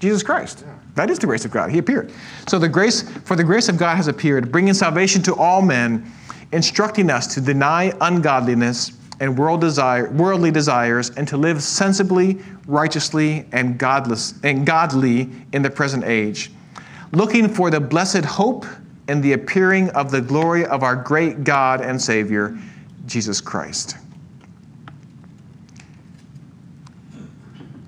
[0.00, 0.64] Jesus Christ.
[0.94, 1.70] That is the grace of God.
[1.70, 2.12] He appeared.
[2.46, 6.10] So the grace, for the grace of God has appeared, bringing salvation to all men,
[6.52, 13.46] instructing us to deny ungodliness and world desire, worldly desires, and to live sensibly, righteously,
[13.52, 16.50] and godless and godly in the present age
[17.14, 18.66] looking for the blessed hope
[19.08, 22.58] and the appearing of the glory of our great God and Savior,
[23.06, 23.96] Jesus Christ.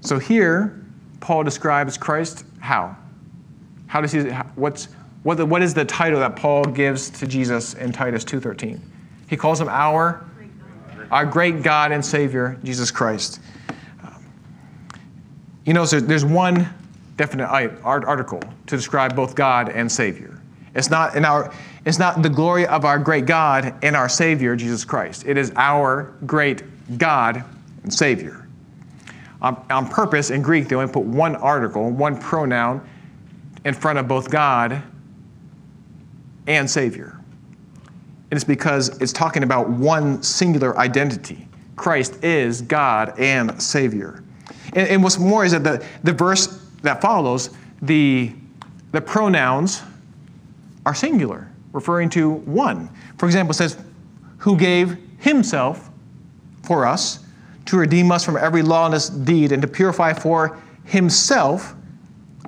[0.01, 0.85] So here,
[1.21, 2.97] Paul describes Christ how?
[3.89, 4.21] How does he,
[4.55, 4.89] what's,
[5.23, 8.79] what, the, what is the title that Paul gives to Jesus in Titus 2.13?
[9.29, 10.25] He calls him our,
[11.11, 13.41] our great God and Savior, Jesus Christ.
[14.03, 14.25] Um,
[15.65, 16.69] you know, so there's one
[17.17, 17.49] definite
[17.83, 20.41] article to describe both God and Savior.
[20.75, 21.53] It's not, in our,
[21.87, 25.25] it's not the glory of our great God and our Savior, Jesus Christ.
[25.25, 26.64] It is our great
[26.99, 27.44] God
[27.85, 28.49] and Savior.
[29.40, 32.87] Um, on purpose, in Greek, they only put one article, one pronoun
[33.64, 34.83] in front of both God
[36.49, 37.20] and Savior.
[38.31, 41.46] And it's because it's talking about one singular identity.
[41.77, 44.25] Christ is God and Savior.
[44.72, 47.51] And, and what's more is that the, the verse that follows,
[47.83, 48.33] the,
[48.90, 49.83] the pronouns
[50.85, 52.91] are singular, referring to one.
[53.19, 53.77] For example, it says,
[54.39, 55.91] who gave himself
[56.65, 57.21] for us
[57.67, 61.75] to redeem us from every lawless deed and to purify for himself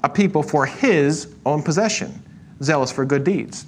[0.02, 2.22] a people for his own possession,
[2.62, 3.66] zealous for good deeds.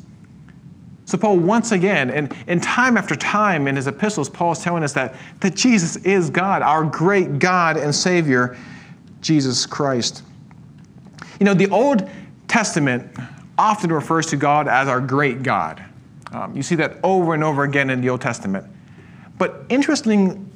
[1.04, 4.84] So, Paul, once again, and, and time after time in his epistles, Paul is telling
[4.84, 8.56] us that, that Jesus is God, our great God and Savior,
[9.20, 10.22] Jesus Christ.
[11.40, 12.08] You know, the Old
[12.46, 13.10] Testament
[13.60, 15.84] often refers to God as our great God.
[16.32, 18.64] Um, you see that over and over again in the Old Testament.
[19.36, 20.50] But interesting,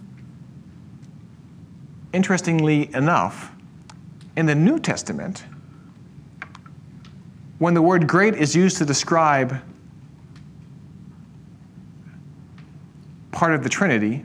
[2.15, 3.53] interestingly enough,
[4.39, 5.45] in the New Testament,
[7.59, 9.61] when the word great is used to describe
[13.33, 14.25] part of the Trinity,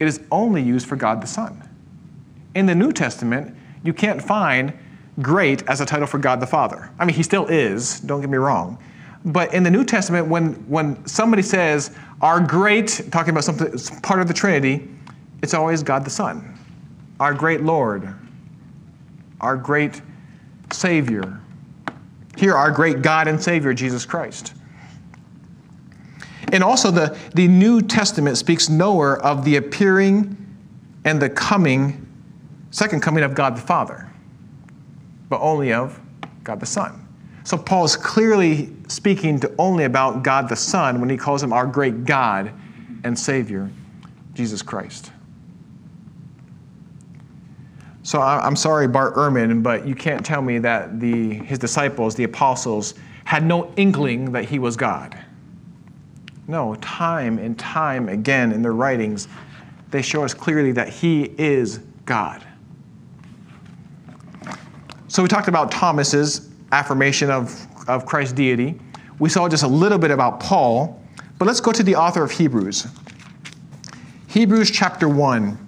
[0.00, 1.62] it is only used for God the Son.
[2.56, 4.72] In the New Testament, you can't find
[5.20, 6.90] great as a title for God the Father.
[6.98, 8.78] I mean, he still is, don't get me wrong.
[9.24, 14.20] But in the New Testament, when, when somebody says, our great, talking about something part
[14.20, 14.88] of the Trinity,
[15.42, 16.56] it's always God the Son,
[17.20, 18.14] our great Lord,
[19.40, 20.00] our great
[20.70, 21.40] Savior.
[22.36, 24.54] Here, our great God and Savior, Jesus Christ.
[26.52, 30.36] And also, the, the New Testament speaks nowhere of the appearing
[31.04, 32.06] and the coming,
[32.70, 34.07] second coming of God the Father
[35.28, 36.00] but only of
[36.44, 37.06] God the Son.
[37.44, 41.52] So Paul is clearly speaking to only about God the Son when he calls him
[41.52, 42.52] our great God
[43.04, 43.70] and Savior,
[44.34, 45.12] Jesus Christ.
[48.02, 52.24] So I'm sorry, Bart Ehrman, but you can't tell me that the, his disciples, the
[52.24, 55.18] apostles, had no inkling that he was God.
[56.46, 59.28] No, time and time again in their writings,
[59.90, 62.46] they show us clearly that he is God.
[65.08, 68.78] So we talked about Thomas's affirmation of, of Christ's deity.
[69.18, 71.02] we saw just a little bit about Paul,
[71.38, 72.86] but let's go to the author of Hebrews.
[74.26, 75.66] Hebrews chapter 1.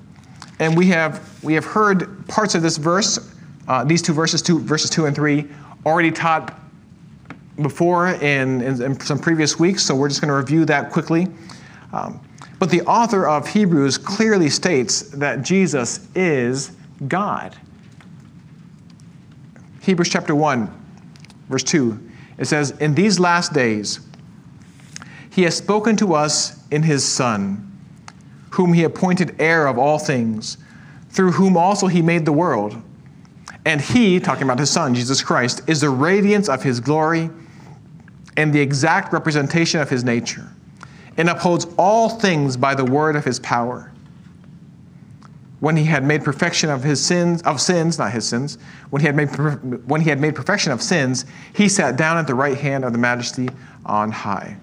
[0.59, 3.35] And we have, we have heard parts of this verse,
[3.66, 5.48] uh, these two verses, two, verses 2 and 3,
[5.87, 6.61] already taught
[7.62, 11.29] before in, in, in some previous weeks, so we're just going to review that quickly.
[11.94, 12.20] Um,
[12.59, 16.72] but the author of Hebrews clearly states that Jesus is
[17.09, 17.57] God.
[19.80, 20.70] Hebrews chapter 1,
[21.48, 24.00] verse 2, it says, In these last days,
[25.30, 27.66] he has spoken to us in his Son,
[28.50, 30.58] whom he appointed heir of all things,
[31.10, 32.80] through whom also he made the world.
[33.64, 37.30] And he, talking about his Son, Jesus Christ, is the radiance of his glory
[38.36, 40.48] and the exact representation of his nature
[41.16, 43.89] and upholds all things by the word of his power.
[45.60, 49.06] When he had made perfection of his sins, of sins, not his sins, when he
[49.06, 49.28] had made,
[49.86, 52.92] when he had made perfection of sins, he sat down at the right hand of
[52.92, 53.48] the majesty
[53.84, 54.56] on high.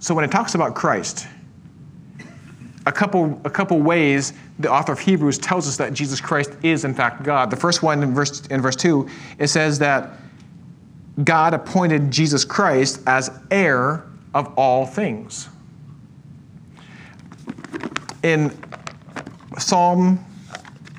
[0.00, 1.26] So when it talks about Christ,
[2.86, 6.84] a couple, a couple ways the author of Hebrews tells us that Jesus Christ is
[6.84, 7.50] in fact God.
[7.50, 10.12] The first one in verse, in verse 2, it says that
[11.22, 15.48] God appointed Jesus Christ as heir of all things.
[18.24, 18.50] In
[19.58, 20.18] Psalm,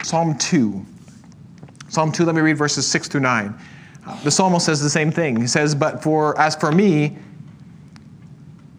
[0.04, 0.86] Psalm 2,
[1.90, 3.54] Psalm 2, let me read verses 6 through 9.
[4.24, 5.36] The psalmist says the same thing.
[5.36, 7.18] He says, But for as for me,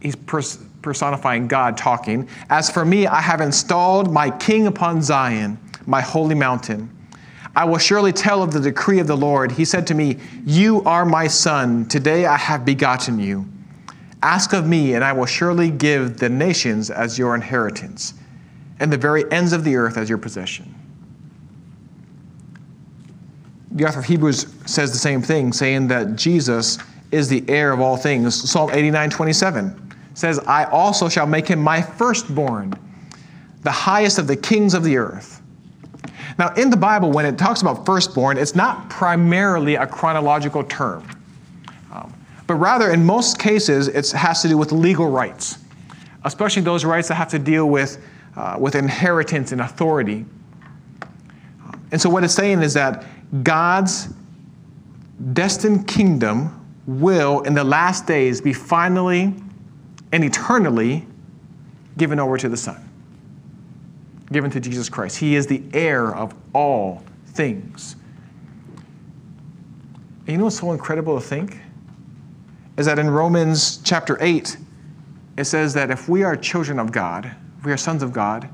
[0.01, 2.29] he's personifying God talking.
[2.49, 6.89] As for me, I have installed my king upon Zion, my holy mountain.
[7.57, 9.51] I will surely tell of the decree of the Lord.
[9.51, 11.87] He said to me, You are my son.
[11.87, 13.45] Today I have begotten you.
[14.23, 18.15] Ask of me, and I will surely give the nations as your inheritance,
[18.81, 20.75] and the very ends of the earth as your possession.
[23.73, 26.79] The author of Hebrews says the same thing, saying that Jesus
[27.13, 28.51] is the heir of all things.
[28.51, 32.73] Psalm 89 27 says, I also shall make him my firstborn,
[33.63, 35.43] the highest of the kings of the earth.
[36.39, 41.07] Now, in the Bible, when it talks about firstborn, it's not primarily a chronological term,
[41.93, 42.13] um,
[42.47, 45.59] but rather, in most cases, it has to do with legal rights,
[46.25, 48.03] especially those rights that have to deal with,
[48.37, 50.25] uh, with inheritance and authority.
[51.93, 53.05] And so, what it's saying is that
[53.43, 54.13] God's
[55.33, 59.35] destined kingdom will, in the last days, be finally
[60.13, 61.07] and eternally
[61.97, 62.87] given over to the Son
[64.33, 65.19] given to Jesus Christ.
[65.19, 67.97] He is the heir of all things.
[70.27, 71.59] And you know what's so incredible to think?
[72.77, 74.57] Is that in Romans chapter 8,
[75.39, 77.35] it says that if we are children of God,
[77.67, 78.49] we are sons of God,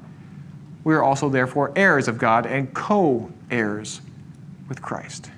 [0.82, 4.00] we are also therefore heirs of God and co heirs
[4.68, 5.30] with Christ.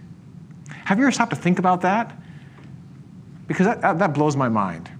[0.71, 2.17] Have you ever stopped to think about that?
[3.47, 4.91] Because that, that, blows my mind.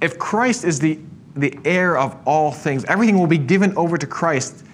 [0.00, 1.00] If Christ is the
[1.38, 2.84] the heir of all things.
[2.84, 4.64] Everything will be given over to Christ.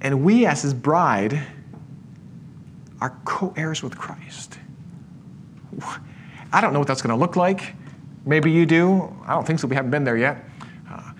[0.00, 1.42] And we, as his bride,
[3.00, 4.58] are co heirs with Christ.
[6.52, 7.74] I don't know what that's going to look like.
[8.26, 9.16] Maybe you do.
[9.24, 9.66] I don't think so.
[9.66, 10.44] We haven't been there yet.
[10.90, 11.12] Uh,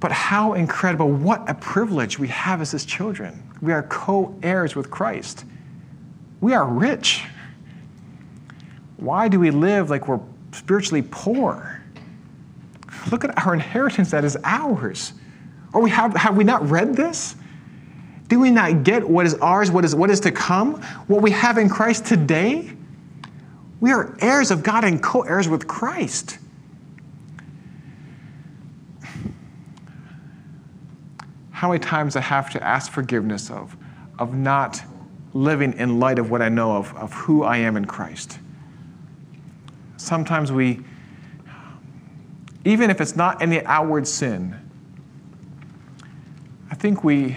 [0.00, 3.42] but how incredible, what a privilege we have as his children.
[3.62, 5.46] We are co heirs with Christ.
[6.40, 7.24] We are rich.
[8.96, 10.20] Why do we live like we're
[10.52, 11.80] spiritually poor.
[13.10, 15.12] Look at our inheritance that is ours.
[15.72, 17.34] Or we have, have we not read this?
[18.28, 20.80] Do we not get what is ours, what is, what is to come?
[21.06, 22.70] What we have in Christ today?
[23.82, 26.38] We are heirs of God and co heirs with Christ.
[31.50, 33.76] How many times I have to ask forgiveness of,
[34.18, 34.82] of not
[35.34, 38.38] living in light of what I know of, of who I am in Christ
[40.02, 40.80] sometimes we,
[42.64, 44.56] even if it's not any outward sin,
[46.70, 47.36] I think we,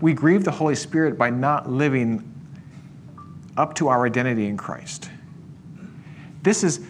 [0.00, 2.26] we grieve the Holy Spirit by not living
[3.56, 5.09] up to our identity in Christ.
[6.42, 6.80] This is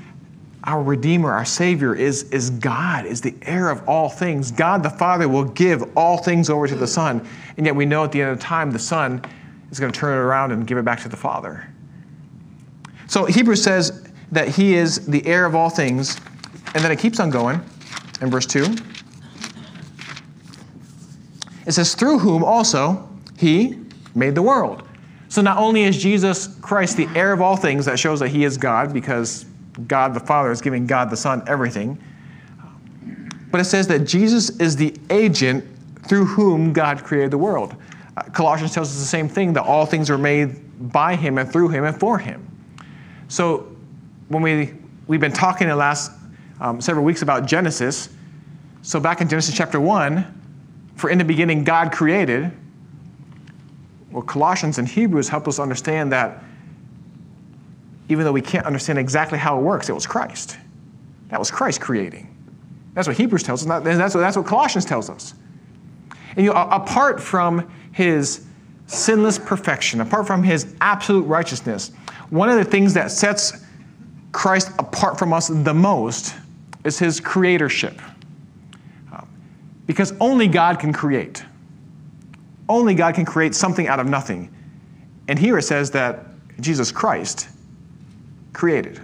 [0.64, 4.50] our Redeemer, our Savior, is, is God, is the heir of all things.
[4.50, 7.26] God the Father will give all things over to the Son,
[7.56, 9.24] and yet we know at the end of time the Son
[9.70, 11.66] is going to turn it around and give it back to the Father.
[13.06, 16.16] So Hebrews says that he is the heir of all things.
[16.74, 17.60] And then it keeps on going
[18.20, 18.76] in verse 2.
[21.66, 23.78] It says, through whom also he
[24.14, 24.86] made the world.
[25.30, 28.42] So not only is Jesus Christ the heir of all things, that shows that he
[28.44, 29.46] is God because
[29.86, 32.02] God the Father is giving God the Son everything.
[33.52, 35.64] But it says that Jesus is the agent
[36.08, 37.76] through whom God created the world.
[38.16, 41.50] Uh, Colossians tells us the same thing that all things were made by him and
[41.50, 42.44] through him and for him.
[43.28, 43.68] So
[44.28, 44.74] when we,
[45.06, 46.10] we've been talking in the last
[46.60, 48.08] um, several weeks about Genesis,
[48.82, 50.40] so back in Genesis chapter 1,
[50.96, 52.50] for in the beginning God created,
[54.10, 56.42] well, Colossians and Hebrews help us understand that
[58.08, 60.58] even though we can't understand exactly how it works, it was Christ.
[61.28, 62.26] That was Christ creating.
[62.94, 65.34] That's what Hebrews tells us, that's what, that's what Colossians tells us.
[66.36, 68.46] And you know, apart from his
[68.86, 71.92] sinless perfection, apart from his absolute righteousness,
[72.30, 73.64] one of the things that sets
[74.32, 76.34] Christ apart from us the most
[76.84, 78.00] is his creatorship.
[79.12, 79.28] Um,
[79.86, 81.44] because only God can create.
[82.70, 84.48] Only God can create something out of nothing.
[85.26, 86.24] And here it says that
[86.60, 87.48] Jesus Christ
[88.52, 89.00] created.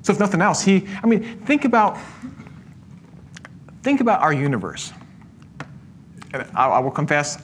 [0.00, 1.98] So if nothing else, he, I mean, think about,
[3.82, 4.94] think about our universe.
[6.32, 7.36] And I, I will confess,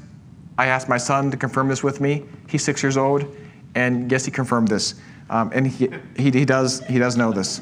[0.57, 2.25] I asked my son to confirm this with me.
[2.49, 3.27] He's six years old,
[3.75, 4.95] and yes, he confirmed this.
[5.29, 7.61] Um, and he, he, he, does, he does know this.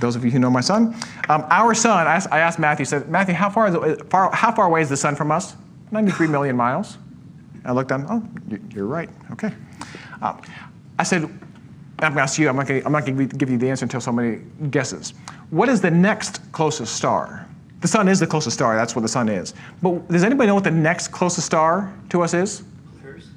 [0.00, 0.94] Those of you who know my son.
[1.30, 4.30] Um, our son, I asked, I asked Matthew, said, Matthew, how far, is it, far,
[4.34, 5.56] how far away is the sun from us?
[5.90, 6.98] 93 million miles.
[7.64, 8.22] I looked down, oh,
[8.74, 9.52] you're right, okay.
[10.22, 10.40] Um,
[10.98, 13.84] I said, I'm going to ask you, I'm not going to give you the answer
[13.84, 15.14] until somebody guesses.
[15.50, 17.46] What is the next closest star?
[17.80, 19.54] The sun is the closest star, that's what the sun is.
[19.82, 22.62] But does anybody know what the next closest star to us is?
[23.00, 23.28] Polaris?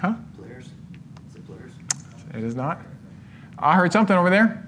[0.00, 0.14] Huh?
[0.36, 0.66] Polaris?
[0.66, 1.72] Is it Polaris?
[2.34, 2.80] It is not.
[3.58, 4.65] I heard something over there.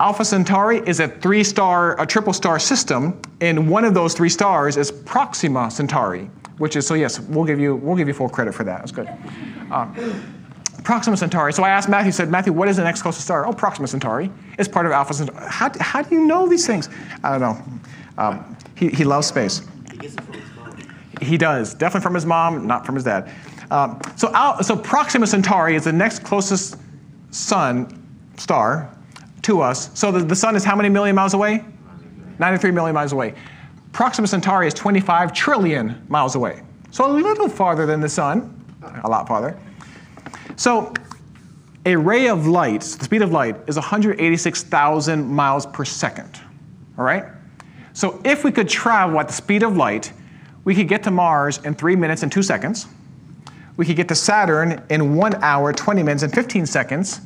[0.00, 0.82] Alpha Centauri.
[0.86, 4.90] Is a three star, a triple star system, and one of those three stars is
[4.90, 8.64] Proxima Centauri, which is, so yes, we'll give you, we'll give you full credit for
[8.64, 8.78] that.
[8.78, 9.08] That's good.
[9.70, 9.86] Uh,
[10.82, 11.52] Proxima Centauri.
[11.52, 13.46] So I asked Matthew, said, Matthew, what is the next closest star?
[13.46, 14.30] Oh, Proxima Centauri.
[14.58, 15.38] It's part of Alpha Centauri.
[15.46, 16.88] How, how do you know these things?
[17.22, 17.62] I don't know.
[18.16, 19.60] Um, he, he loves space.
[19.90, 20.76] He gets it from his mom.
[21.20, 21.74] He does.
[21.74, 23.30] Definitely from his mom, not from his dad.
[23.70, 26.76] Um, so, Al, so Proxima Centauri is the next closest
[27.30, 28.02] sun
[28.38, 28.90] star
[29.50, 29.90] to us.
[29.98, 31.64] So the, the sun is how many million miles away?
[32.38, 33.34] 93 million miles away.
[33.92, 36.62] Proxima Centauri is 25 trillion miles away.
[36.92, 38.56] So a little farther than the sun,
[39.02, 39.58] a lot farther.
[40.56, 40.94] So
[41.84, 46.40] a ray of light, the speed of light, is 186,000 miles per second.
[46.96, 47.24] All right?
[47.92, 50.12] So if we could travel at the speed of light,
[50.64, 52.86] we could get to Mars in three minutes and two seconds.
[53.76, 57.20] We could get to Saturn in one hour, 20 minutes, and 15 seconds.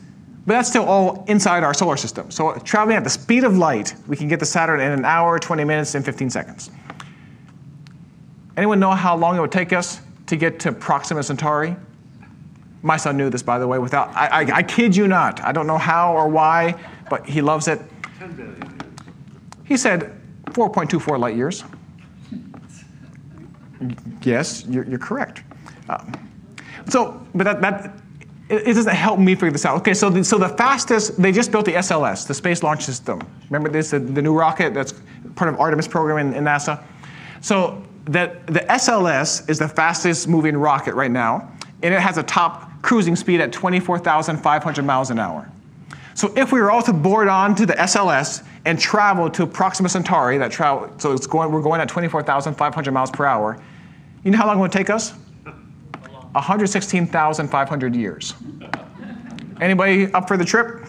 [0.46, 2.30] But that's still all inside our solar system.
[2.30, 5.38] So traveling at the speed of light, we can get to Saturn in an hour,
[5.38, 6.70] 20 minutes, and 15 seconds.
[8.56, 11.74] Anyone know how long it would take us to get to Proxima Centauri?
[12.82, 15.40] My son knew this, by the way, without, I, I, I kid you not.
[15.42, 16.74] I don't know how or why,
[17.08, 17.80] but he loves it.
[18.18, 18.80] 10 billion.
[19.64, 20.20] He said
[20.50, 21.64] 4.24 light years.
[24.22, 25.42] Yes, you're, you're correct.
[25.88, 26.12] Um,
[26.86, 28.03] so, but that, that
[28.48, 29.76] it, doesn't help me figure this out.
[29.78, 33.20] Okay, so the, so the fastest, they just built the SLS, the Space Launch System.
[33.48, 34.94] Remember this, the, the new rocket that's
[35.34, 36.82] part of Artemis program in, in NASA?
[37.40, 41.50] So that the SLS is the fastest moving rocket right now,
[41.82, 45.50] and it has a top cruising speed at 24,500 miles an hour.
[46.14, 49.88] So if we were all to board on to the SLS and travel to Proxima
[49.88, 53.58] Centauri, that travel, so it's going, we're going at 24,500 miles per hour,
[54.22, 55.14] you know how long it would take us?
[56.34, 58.34] 116,500 years.
[59.60, 60.84] Anybody up for the trip?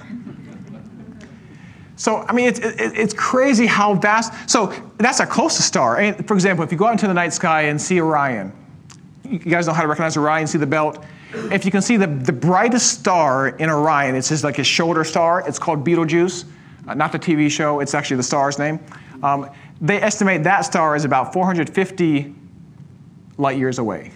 [1.98, 4.50] So, I mean, it's, it, it's crazy how vast.
[4.50, 6.14] So, that's our closest star.
[6.24, 8.52] For example, if you go out into the night sky and see Orion,
[9.30, 11.04] you guys know how to recognize Orion, see the belt.
[11.34, 15.04] If you can see the, the brightest star in Orion, it's just like his shoulder
[15.04, 16.46] star, it's called Betelgeuse,
[16.88, 18.80] uh, not the TV show, it's actually the star's name.
[19.24, 22.34] Um, they estimate that star is about 450
[23.38, 24.12] light years away.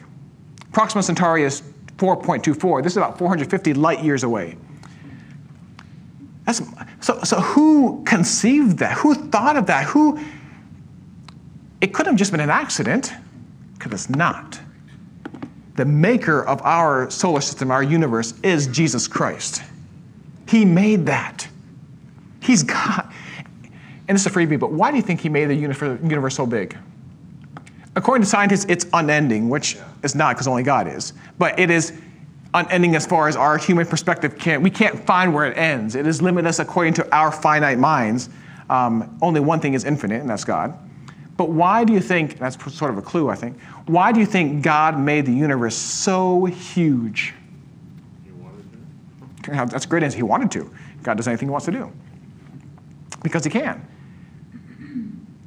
[0.72, 1.62] Proxima Centauri is
[1.98, 2.84] 4.24.
[2.84, 4.58] This is about 450 light years away.
[6.46, 6.62] That's,
[7.02, 8.98] so, so who conceived that?
[8.98, 9.86] Who thought of that?
[9.86, 10.20] Who?
[11.82, 13.14] It could have just been an accident,
[13.74, 14.60] because it's not.
[15.76, 19.64] The maker of our solar system, our universe, is Jesus Christ.
[20.48, 21.48] He made that.
[22.42, 23.12] He's God.
[24.08, 26.76] And it's a freebie, but why do you think he made the universe so big?
[28.00, 31.12] According to scientists, it's unending, which is not because only God is.
[31.38, 31.92] But it is
[32.54, 34.64] unending as far as our human perspective can't.
[34.64, 35.96] We can't find where it ends.
[35.96, 38.30] It is limitless according to our finite minds.
[38.70, 40.80] Um, only one thing is infinite, and that's God.
[41.36, 44.26] But why do you think, that's sort of a clue, I think, why do you
[44.26, 47.34] think God made the universe so huge?
[48.24, 48.72] He wanted
[49.44, 49.52] to.
[49.72, 50.16] That's a great answer.
[50.16, 50.74] He wanted to.
[51.04, 51.92] God does anything he wants to do.
[53.24, 53.86] Because he can.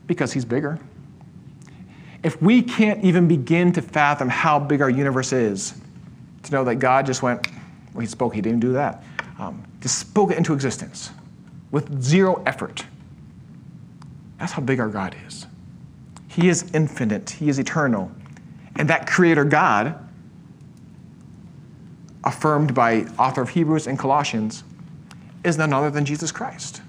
[0.07, 0.79] Because he's bigger
[2.23, 5.75] if we can't even begin to fathom how big our universe is,
[6.45, 7.47] To know that God just went,
[7.95, 9.05] well, he spoke, he didn't do that.
[9.39, 11.11] Um, just spoke it into existence
[11.71, 12.85] with zero effort.
[14.39, 15.47] That's how big our God is.
[16.29, 18.11] He is infinite, He is eternal.
[18.77, 19.99] And that Creator God,
[22.25, 24.65] affirmed by author of Hebrews and Colossians,
[25.45, 26.81] is none other than Jesus Christ.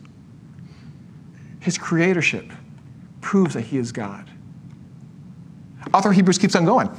[1.60, 2.52] His creatorship
[3.22, 4.30] proves that He is God.
[5.94, 6.90] Author of Hebrews keeps on going.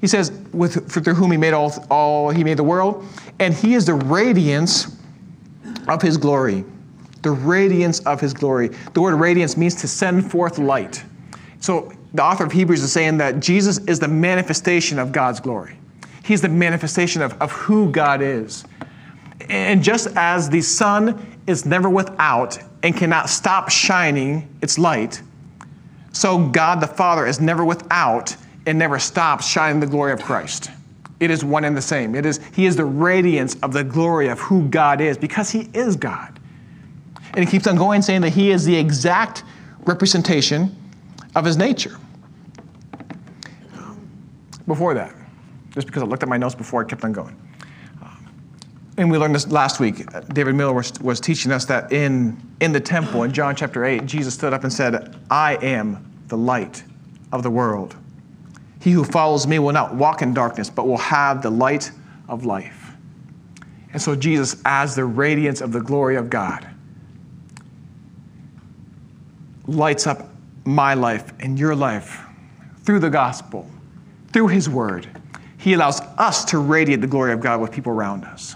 [0.00, 3.04] He says, with, through whom he made all, all, he made the world,
[3.38, 4.96] and he is the radiance
[5.88, 6.64] of his glory.
[7.22, 8.68] The radiance of his glory.
[8.92, 11.02] The word radiance means to send forth light.
[11.60, 15.78] So the author of Hebrews is saying that Jesus is the manifestation of God's glory.
[16.24, 18.64] He's the manifestation of, of who God is.
[19.48, 25.22] And just as the sun is never without and cannot stop shining its light,
[26.18, 30.72] so God the Father is never without and never stops shining the glory of Christ.
[31.20, 32.16] It is one and the same.
[32.16, 35.68] It is, he is the radiance of the glory of who God is because he
[35.72, 36.40] is God.
[37.34, 39.44] And he keeps on going saying that he is the exact
[39.84, 40.74] representation
[41.36, 41.96] of his nature.
[44.66, 45.14] Before that,
[45.70, 47.36] just because I looked at my notes before, I kept on going.
[48.96, 50.04] And we learned this last week.
[50.34, 54.04] David Miller was, was teaching us that in, in the temple, in John chapter 8,
[54.04, 56.82] Jesus stood up and said, I am the light
[57.32, 57.96] of the world.
[58.80, 61.90] He who follows me will not walk in darkness, but will have the light
[62.28, 62.92] of life.
[63.92, 66.66] And so, Jesus, as the radiance of the glory of God,
[69.66, 70.30] lights up
[70.64, 72.24] my life and your life
[72.82, 73.68] through the gospel,
[74.32, 75.08] through his word.
[75.58, 78.54] He allows us to radiate the glory of God with people around us.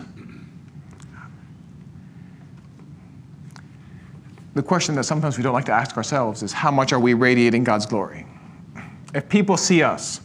[4.54, 7.14] The question that sometimes we don't like to ask ourselves is how much are we
[7.14, 8.26] radiating God's glory?
[9.14, 10.20] If people see us,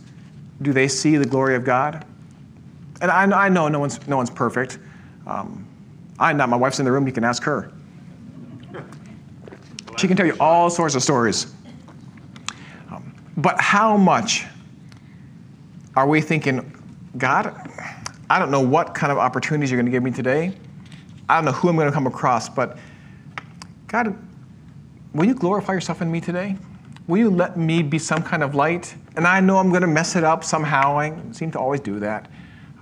[0.62, 2.06] do they see the glory of God?
[3.02, 4.80] And I, I know no one's, no one's perfect.
[5.26, 5.66] Um,
[6.20, 6.50] I'm not.
[6.50, 7.06] My wife's in the room.
[7.06, 7.72] You can ask her.
[9.98, 11.54] She can tell you all sorts of stories.
[12.92, 14.46] Um, but how much
[15.96, 16.74] are we thinking,
[17.18, 17.56] God,
[18.30, 20.54] I don't know what kind of opportunities you're going to give me today.
[21.30, 22.78] I don't know who I'm going to come across, but
[23.88, 24.18] God,
[25.14, 26.58] will you glorify yourself in me today?
[27.08, 28.94] Will you let me be some kind of light?
[29.16, 31.00] And I know I'm going to mess it up somehow.
[31.00, 32.30] I seem to always do that.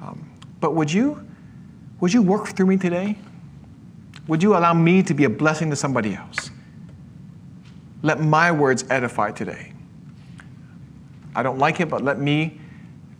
[0.01, 0.29] Um,
[0.59, 1.25] but would you,
[1.99, 3.17] would you work through me today?
[4.27, 6.49] Would you allow me to be a blessing to somebody else?
[8.01, 9.73] Let my words edify today.
[11.35, 12.59] I don't like it, but let me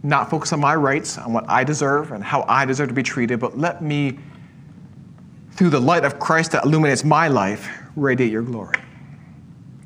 [0.01, 3.03] not focus on my rights, on what I deserve and how I deserve to be
[3.03, 4.19] treated, but let me,
[5.55, 8.77] through the light of Christ that illuminates my life, radiate your glory.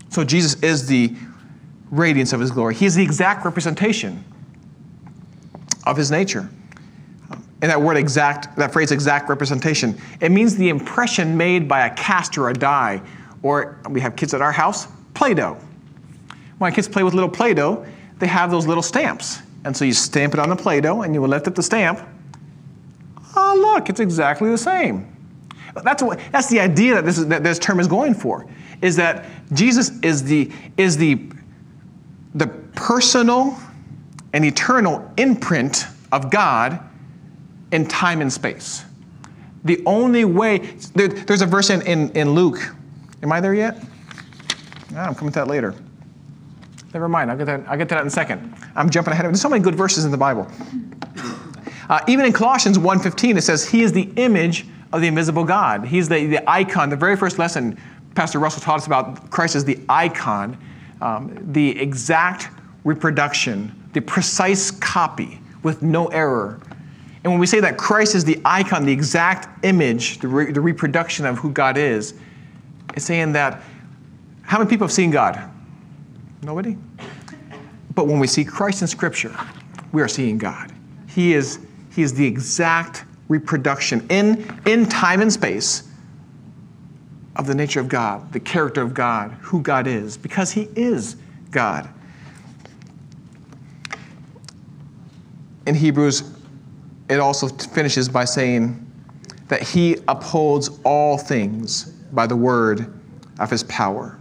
[0.10, 1.16] So Jesus is the
[1.92, 2.76] radiance of his glory.
[2.76, 4.24] He is the exact representation
[5.86, 6.50] of his nature.
[7.62, 11.96] And that word exact, that phrase exact representation, it means the impression made by a
[11.96, 13.02] cast or a die.
[13.44, 15.58] Or we have kids at our house, Play Doh.
[16.58, 17.86] When kids play with little Play Doh,
[18.18, 19.40] they have those little stamps.
[19.66, 21.64] And so you stamp it on the Play Doh and you will lift up the
[21.64, 22.00] stamp.
[23.36, 25.19] Oh, look, it's exactly the same.
[25.84, 28.46] That's, what, that's the idea that this, is, that this term is going for,
[28.82, 31.22] is that Jesus is the, is the,
[32.36, 33.58] the personal
[34.34, 36.80] and eternal imprint of God
[37.72, 38.86] in time and space.
[39.64, 40.60] The only way,
[40.96, 42.60] there, there's a verse in, in, in Luke.
[43.22, 43.84] Am I there yet?
[44.92, 45.76] No, I'm coming to that later.
[46.94, 48.56] Never mind, I'll get, that, I'll get to that in a second.
[48.76, 50.48] I'm jumping ahead of There's so many good verses in the Bible.
[51.90, 55.86] Uh, even in Colossians 1.15, it says, He is the image of the invisible God.
[55.86, 56.90] He's the, the icon.
[56.90, 57.80] The very first lesson
[58.16, 60.58] Pastor Russell taught us about Christ as the icon,
[61.02, 62.50] um, the exact
[62.84, 66.60] reproduction, the precise copy with no error.
[67.24, 70.62] And when we say that Christ is the icon, the exact image, the, re- the
[70.62, 72.14] reproduction of who God is,
[72.96, 73.62] it's saying that
[74.42, 75.40] how many people have seen God?
[76.42, 76.76] Nobody?
[77.94, 79.36] But when we see Christ in Scripture,
[79.92, 80.72] we are seeing God.
[81.08, 81.60] He is,
[81.92, 85.88] he is the exact reproduction in, in time and space
[87.36, 91.16] of the nature of God, the character of God, who God is, because He is
[91.52, 91.88] God.
[95.66, 96.24] In Hebrews,
[97.10, 98.86] it also finishes by saying
[99.48, 102.94] that He upholds all things by the word
[103.40, 104.20] of His power.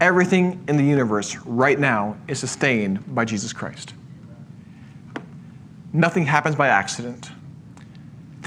[0.00, 3.94] Everything in the universe right now is sustained by Jesus Christ.
[5.92, 7.30] Nothing happens by accident.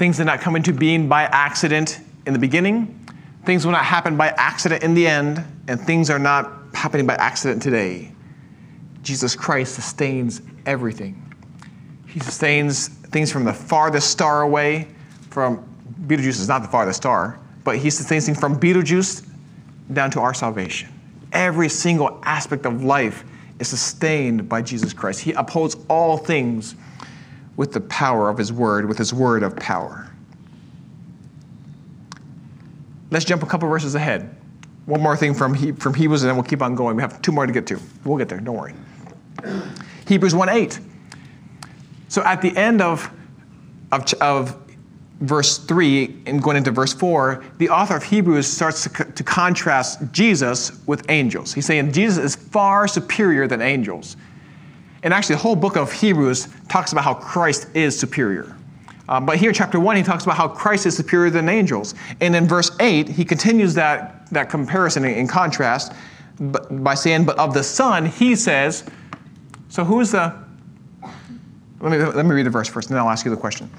[0.00, 3.06] Things did not come into being by accident in the beginning.
[3.44, 7.16] Things will not happen by accident in the end, and things are not happening by
[7.16, 8.10] accident today.
[9.02, 11.22] Jesus Christ sustains everything.
[12.06, 14.88] He sustains things from the farthest star away.
[15.28, 15.62] From
[16.06, 19.22] Betelgeuse is not the farthest star, but he sustains things from Betelgeuse
[19.92, 20.88] down to our salvation.
[21.32, 23.22] Every single aspect of life
[23.58, 25.20] is sustained by Jesus Christ.
[25.20, 26.74] He upholds all things
[27.60, 30.10] with the power of his word, with his word of power.
[33.10, 34.34] Let's jump a couple verses ahead.
[34.86, 36.96] One more thing from, he, from Hebrews, and then we'll keep on going.
[36.96, 37.78] We have two more to get to.
[38.02, 38.72] We'll get there, don't worry.
[40.08, 40.80] Hebrews 1 8.
[42.08, 43.12] So at the end of,
[43.92, 44.56] of, of
[45.20, 50.00] verse 3 and going into verse 4, the author of Hebrews starts to, to contrast
[50.12, 51.52] Jesus with angels.
[51.52, 54.16] He's saying Jesus is far superior than angels.
[55.02, 58.54] And actually, the whole book of Hebrews talks about how Christ is superior.
[59.08, 61.94] Um, but here, chapter 1, he talks about how Christ is superior than angels.
[62.20, 65.92] And in verse 8, he continues that, that comparison in contrast
[66.38, 68.84] by saying, But of the Son, he says,
[69.68, 70.34] So who is the.
[71.80, 73.70] Let me, let me read the verse first, and then I'll ask you the question.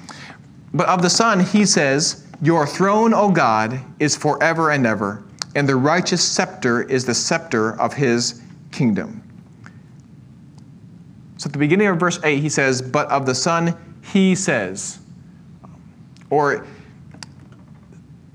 [0.74, 5.24] But of the Son, he says, Your throne, O God, is forever and ever,
[5.56, 8.42] and the righteous scepter is the scepter of his
[8.72, 9.24] kingdom.
[11.42, 15.00] So at the beginning of verse 8, he says, But of the Son, he says.
[16.30, 16.68] Or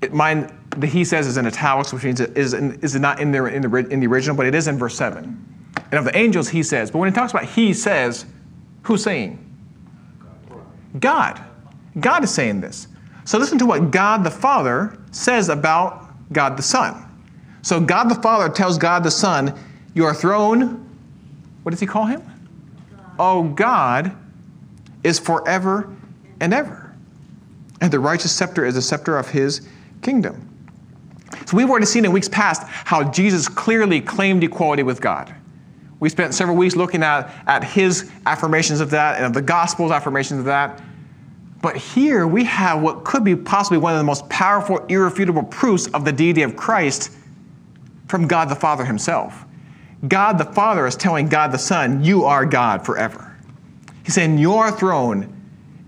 [0.02, 3.20] it, mine, the he says is in italics, which means it is, in, is not
[3.20, 5.24] in, there in, the, in the original, but it is in verse 7.
[5.92, 6.90] And of the angels, he says.
[6.90, 8.26] But when he talks about he says,
[8.82, 9.38] who's saying?
[10.98, 11.40] God.
[12.00, 12.88] God is saying this.
[13.24, 17.04] So listen to what God the Father says about God the Son.
[17.62, 19.56] So God the Father tells God the Son,
[19.94, 20.90] Your throne,
[21.62, 22.20] what does he call him?
[23.18, 24.16] Oh, God
[25.02, 25.94] is forever
[26.40, 26.94] and ever.
[27.80, 29.68] And the righteous scepter is the scepter of his
[30.02, 30.48] kingdom.
[31.46, 35.34] So we've already seen in weeks past how Jesus clearly claimed equality with God.
[35.98, 39.90] We spent several weeks looking at, at his affirmations of that and of the gospel's
[39.90, 40.82] affirmations of that.
[41.62, 45.86] But here we have what could be possibly one of the most powerful, irrefutable proofs
[45.88, 47.12] of the deity of Christ
[48.08, 49.44] from God the Father himself.
[50.08, 53.36] God the Father is telling God the Son, You are God forever.
[54.04, 55.32] He's saying, Your throne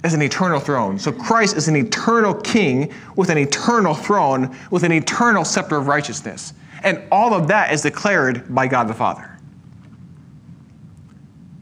[0.05, 0.99] is an eternal throne.
[0.99, 5.87] So Christ is an eternal king with an eternal throne, with an eternal scepter of
[5.87, 6.55] righteousness.
[6.83, 9.39] And all of that is declared by God the Father.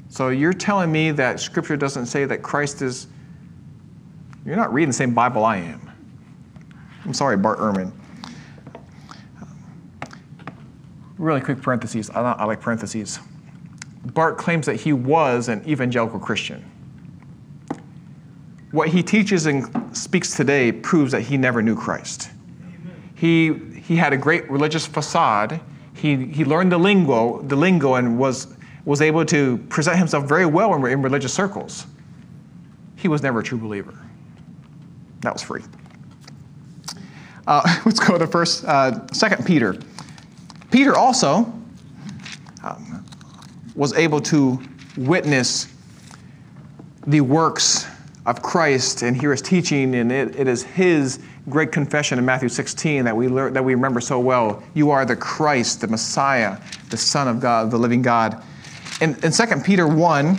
[0.09, 3.07] So you're telling me that Scripture doesn't say that Christ is
[4.47, 5.91] you're not reading the same Bible I am.
[7.05, 7.93] I'm sorry, Bart Ehrman.
[11.19, 12.11] Really quick parentheses.
[12.11, 13.19] I, I like parentheses.
[14.05, 16.65] Bart claims that he was an evangelical Christian.
[18.71, 22.31] What he teaches and speaks today proves that he never knew Christ.
[23.15, 25.61] He, he had a great religious facade.
[25.95, 28.55] He, he learned the lingo, the lingo and was,
[28.85, 31.87] was able to present himself very well in, in religious circles.
[32.97, 33.95] He was never a true believer.
[35.21, 35.63] That was free.
[37.47, 39.79] Uh, let's go to first, uh, Second Peter.
[40.77, 41.51] Peter also
[42.63, 43.03] um,
[43.75, 44.61] was able to
[44.99, 45.69] witness
[47.07, 47.87] the works
[48.27, 51.19] of Christ and hear his teaching, and it, it is his
[51.49, 54.63] great confession in Matthew 16 that we learn, that we remember so well.
[54.75, 56.59] You are the Christ, the Messiah,
[56.91, 58.45] the Son of God, the living God.
[59.01, 60.39] In, in 2 Peter 1,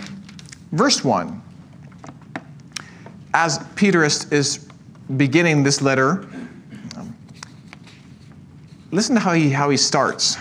[0.70, 1.42] verse 1,
[3.34, 4.68] as Peter is, is
[5.16, 6.28] beginning this letter,
[8.90, 10.36] listen to how he, how he starts.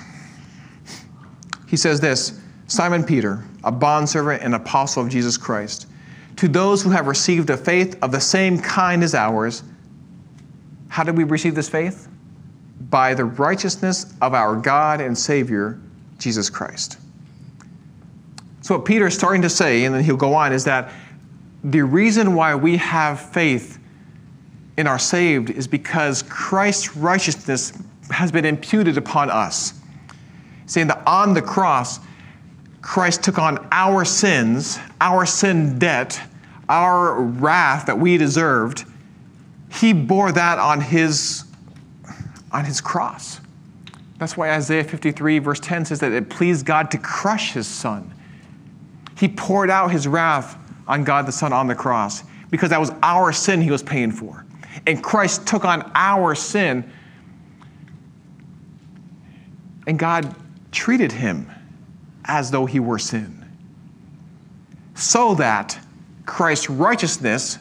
[1.68, 5.88] He says this Simon Peter, a bondservant and apostle of Jesus Christ,
[6.38, 9.64] to those who have received a faith of the same kind as ours.
[10.90, 12.08] How did we receive this faith?
[12.90, 15.80] By the righteousness of our God and Savior,
[16.20, 16.98] Jesus Christ.
[18.62, 20.92] So, what Peter is starting to say, and then he'll go on, is that
[21.64, 23.80] the reason why we have faith
[24.78, 27.74] and are saved is because Christ's righteousness
[28.10, 29.74] has been imputed upon us.
[30.66, 32.00] Saying that on the cross,
[32.82, 36.22] Christ took on our sins, our sin debt,
[36.70, 38.86] our wrath that we deserved.
[39.72, 41.44] He bore that on his,
[42.52, 43.40] on his cross.
[44.18, 48.14] That's why Isaiah 53, verse 10 says that it pleased God to crush his son.
[49.18, 52.92] He poured out his wrath on God the Son on the cross because that was
[53.04, 54.46] our sin he was paying for.
[54.86, 56.90] And Christ took on our sin,
[59.88, 60.36] and God
[60.72, 61.50] treated him
[62.26, 63.46] as though he were sin.
[64.94, 65.80] So that
[66.26, 67.58] Christ's righteousness,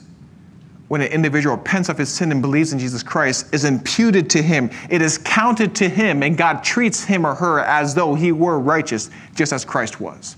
[0.89, 4.43] when an individual repents of his sin and believes in Jesus Christ, is imputed to
[4.43, 4.71] him.
[4.91, 8.59] It is counted to him, and God treats him or her as though he were
[8.59, 10.37] righteous, just as Christ was.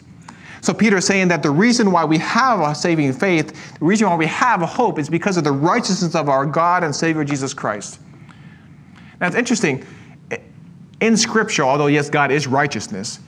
[0.61, 4.09] So Peter is saying that the reason why we have a saving faith, the reason
[4.09, 7.24] why we have a hope is because of the righteousness of our God and Savior
[7.24, 8.01] Jesus Christ.
[9.20, 9.86] Now it's interesting.
[11.01, 13.20] In Scripture, although yes, God is righteousness,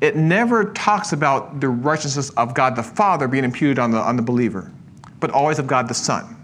[0.00, 4.16] it never talks about the righteousness of God the Father being imputed on the, on
[4.16, 4.70] the believer,
[5.20, 6.36] but always of God the Son.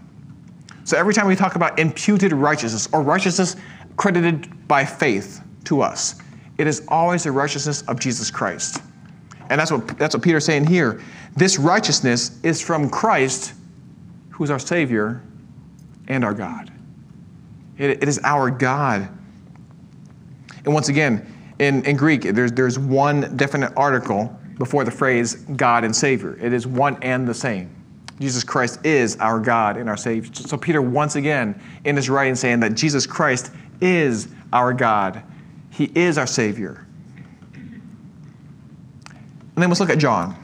[0.83, 3.55] So every time we talk about imputed righteousness or righteousness
[3.97, 6.15] credited by faith to us,
[6.57, 8.81] it is always the righteousness of Jesus Christ.
[9.49, 11.01] And that's what, that's what Peter's saying here.
[11.35, 13.53] This righteousness is from Christ,
[14.29, 15.21] who is our Savior
[16.07, 16.71] and our God.
[17.77, 19.09] it, it is our God.
[20.65, 21.25] And once again,
[21.59, 26.37] in, in Greek, there's, there's one definite article before the phrase God and Savior.
[26.41, 27.69] It is one and the same.
[28.19, 30.33] Jesus Christ is our God and our Savior.
[30.33, 33.51] So Peter, once again, in his writing, saying that Jesus Christ
[33.81, 35.21] is our God,
[35.69, 36.85] He is our Savior.
[37.53, 40.35] And then let's look at John.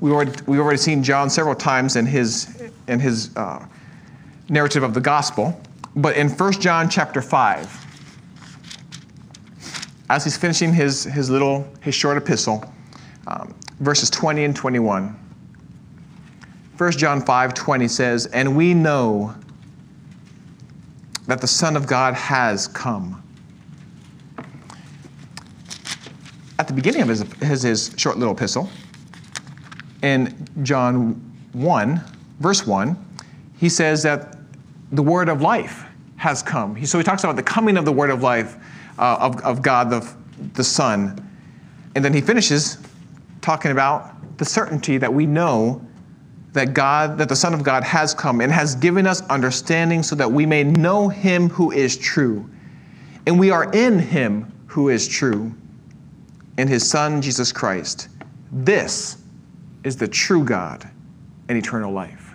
[0.00, 3.66] We've already, we've already seen John several times in his, in his uh,
[4.48, 5.60] narrative of the gospel.
[5.96, 7.87] But in 1 John chapter 5,
[10.10, 12.64] as he's finishing his, his little, his short epistle,
[13.26, 15.18] um, verses 20 and 21,
[16.76, 19.34] 1 John 5 20 says, And we know
[21.26, 23.22] that the Son of God has come
[26.58, 28.68] at the beginning of his, his, his short little epistle,
[30.02, 31.14] in John
[31.52, 32.00] 1,
[32.40, 32.96] verse 1,
[33.58, 34.36] he says that
[34.92, 35.84] the word of life
[36.16, 36.74] has come.
[36.74, 38.56] He, so he talks about the coming of the word of life
[38.98, 40.08] uh, of, of God the,
[40.54, 41.24] the Son.
[41.94, 42.78] And then he finishes
[43.40, 45.84] talking about the certainty that we know
[46.52, 50.16] that God, that the Son of God has come and has given us understanding so
[50.16, 52.48] that we may know him who is true.
[53.26, 55.54] And we are in him who is true
[56.56, 58.08] in his Son, Jesus Christ.
[58.50, 59.18] This
[59.84, 60.88] is the true God
[61.48, 62.27] and eternal life.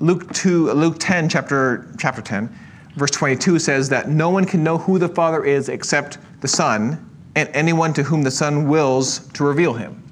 [0.00, 2.54] Luke 2, Luke 10, chapter, chapter 10,
[2.96, 7.06] verse 22 says that no one can know who the Father is except the Son,
[7.36, 10.02] and anyone to whom the Son wills to reveal him.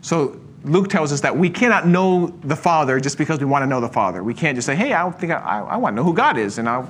[0.00, 3.66] So Luke tells us that we cannot know the Father just because we want to
[3.66, 4.22] know the Father.
[4.22, 6.38] We can't just say, hey, I think I, I, I want to know who God
[6.38, 6.86] is, and I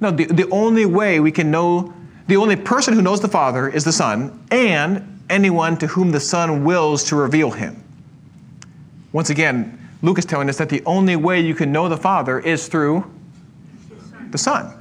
[0.00, 1.92] no, the, the only way we can know,
[2.28, 6.20] the only person who knows the Father is the Son, and anyone to whom the
[6.20, 7.82] Son wills to reveal him.
[9.12, 12.38] Once again, Luke is telling us that the only way you can know the Father
[12.38, 13.10] is through
[14.30, 14.74] the Son.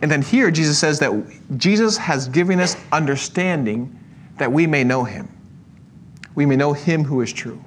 [0.00, 1.12] And then here, Jesus says that
[1.56, 3.96] Jesus has given us understanding
[4.38, 5.28] that we may know him.
[6.34, 7.62] We may know him who is true.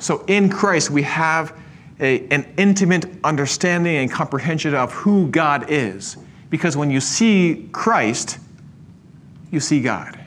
[0.00, 1.54] So in Christ, we have
[2.00, 6.16] a, an intimate understanding and comprehension of who God is.
[6.48, 8.38] Because when you see Christ,
[9.50, 10.17] you see God.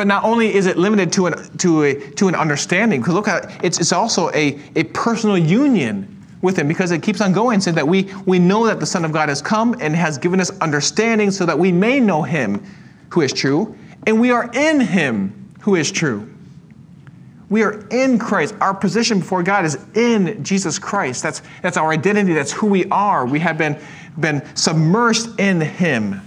[0.00, 3.28] But not only is it limited to an, to a, to an understanding, because look
[3.28, 7.60] at it's, it's also a, a personal union with Him because it keeps on going,
[7.60, 10.40] saying that we, we know that the Son of God has come and has given
[10.40, 12.64] us understanding so that we may know Him
[13.10, 13.76] who is true,
[14.06, 16.34] and we are in Him who is true.
[17.50, 18.54] We are in Christ.
[18.62, 21.22] Our position before God is in Jesus Christ.
[21.22, 22.32] That's, that's our identity.
[22.32, 23.26] That's who we are.
[23.26, 23.78] We have been,
[24.18, 26.22] been submersed in Him.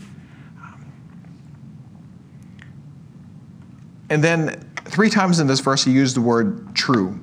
[4.14, 4.50] And then
[4.86, 7.20] three times in this verse, he used the word true.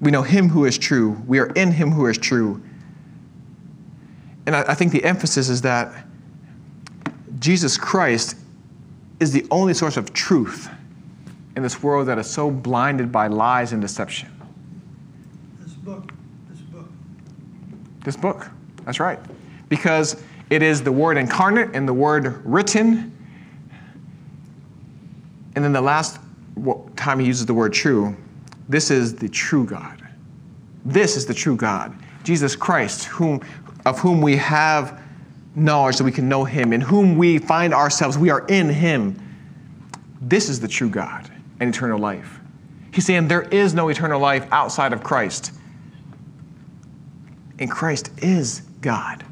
[0.00, 1.22] We know Him who is true.
[1.24, 2.60] We are in Him who is true.
[4.44, 6.04] And I, I think the emphasis is that
[7.38, 8.36] Jesus Christ
[9.20, 10.68] is the only source of truth
[11.54, 14.28] in this world that is so blinded by lies and deception?
[15.60, 16.12] This book.
[16.50, 16.88] This book.
[18.02, 18.50] This book.
[18.84, 19.20] That's right.
[19.68, 20.20] Because
[20.50, 23.15] it is the word incarnate and the word written.
[25.56, 26.20] And then the last
[26.94, 28.16] time he uses the word true,
[28.68, 30.06] this is the true God.
[30.84, 31.96] This is the true God.
[32.22, 33.40] Jesus Christ, whom,
[33.84, 35.02] of whom we have
[35.54, 39.20] knowledge that we can know him, in whom we find ourselves, we are in him.
[40.20, 42.40] This is the true God and eternal life.
[42.92, 45.52] He's saying there is no eternal life outside of Christ.
[47.58, 49.24] And Christ is God.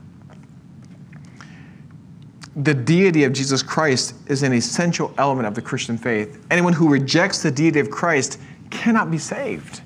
[2.57, 6.45] The deity of Jesus Christ is an essential element of the Christian faith.
[6.51, 8.41] Anyone who rejects the deity of Christ
[8.71, 9.83] cannot be saved.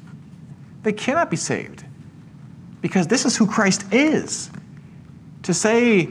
[0.82, 1.84] They cannot be saved
[2.82, 4.50] because this is who Christ is.
[5.44, 6.10] To say,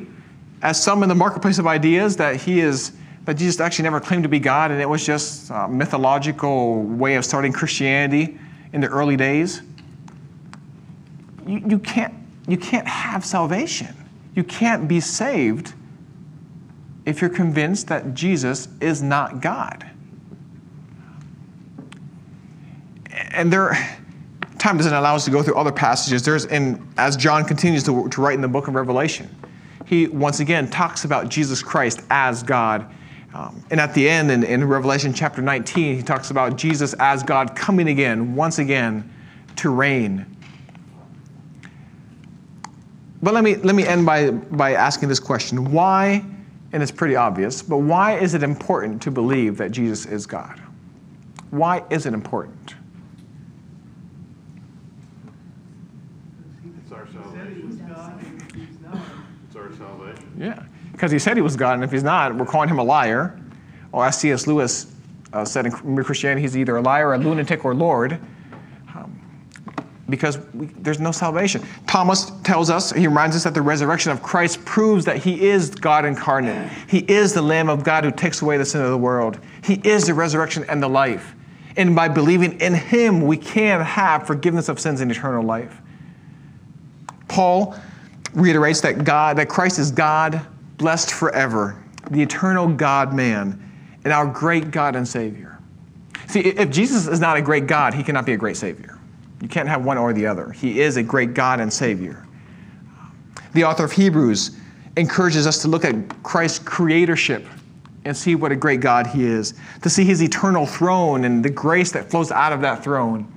[0.64, 2.94] as some in the marketplace of ideas, that he is
[3.26, 7.16] that Jesus actually never claimed to be God and it was just a mythological way
[7.16, 8.40] of starting Christianity
[8.72, 9.62] in the early days.
[11.46, 12.14] You, you, can't,
[12.48, 13.94] you can't have salvation.
[14.34, 15.74] You can't be saved
[17.08, 19.90] if you're convinced that Jesus is not God.
[23.32, 23.98] And there,
[24.58, 26.22] time doesn't allow us to go through other passages.
[26.24, 29.34] There's, and as John continues to, to write in the book of Revelation,
[29.86, 32.94] he once again talks about Jesus Christ as God.
[33.34, 37.24] Um, and at the end, in, in Revelation chapter 19, he talks about Jesus as
[37.24, 39.10] God coming again, once again,
[39.56, 40.26] to reign.
[43.24, 46.26] But let me, let me end by, by asking this question why,
[46.74, 50.62] and it's pretty obvious, but why is it important to believe that Jesus is God?
[51.50, 52.76] Why is it important?
[56.84, 57.88] It's our He said he was salvation.
[57.88, 59.00] God, and if he's not,
[59.48, 60.32] It's our salvation.
[60.38, 62.84] Yeah, because he said he was God, and if he's not, we're calling him a
[62.84, 63.40] liar.
[63.94, 64.46] Or as C.S.
[64.48, 64.94] Lewis
[65.32, 68.20] uh, said in Christianity, he's either a liar, a lunatic, or Lord.
[70.10, 71.62] Because we, there's no salvation.
[71.86, 75.70] Thomas tells us, he reminds us that the resurrection of Christ proves that he is
[75.70, 76.72] God incarnate.
[76.88, 79.38] He is the Lamb of God who takes away the sin of the world.
[79.64, 81.36] He is the resurrection and the life.
[81.76, 85.78] And by believing in him, we can have forgiveness of sins and eternal life.
[87.28, 87.76] Paul
[88.34, 90.42] reiterates that God, that Christ is God,
[90.78, 93.64] blessed forever, the eternal God man,
[94.04, 95.60] and our great God and Savior.
[96.28, 98.97] See, if Jesus is not a great God, he cannot be a great Savior.
[99.42, 100.52] You can't have one or the other.
[100.52, 102.26] He is a great God and Savior.
[103.54, 104.58] The author of Hebrews
[104.96, 107.46] encourages us to look at Christ's creatorship
[108.06, 111.50] and see what a great God he is, to see his eternal throne and the
[111.50, 113.32] grace that flows out of that throne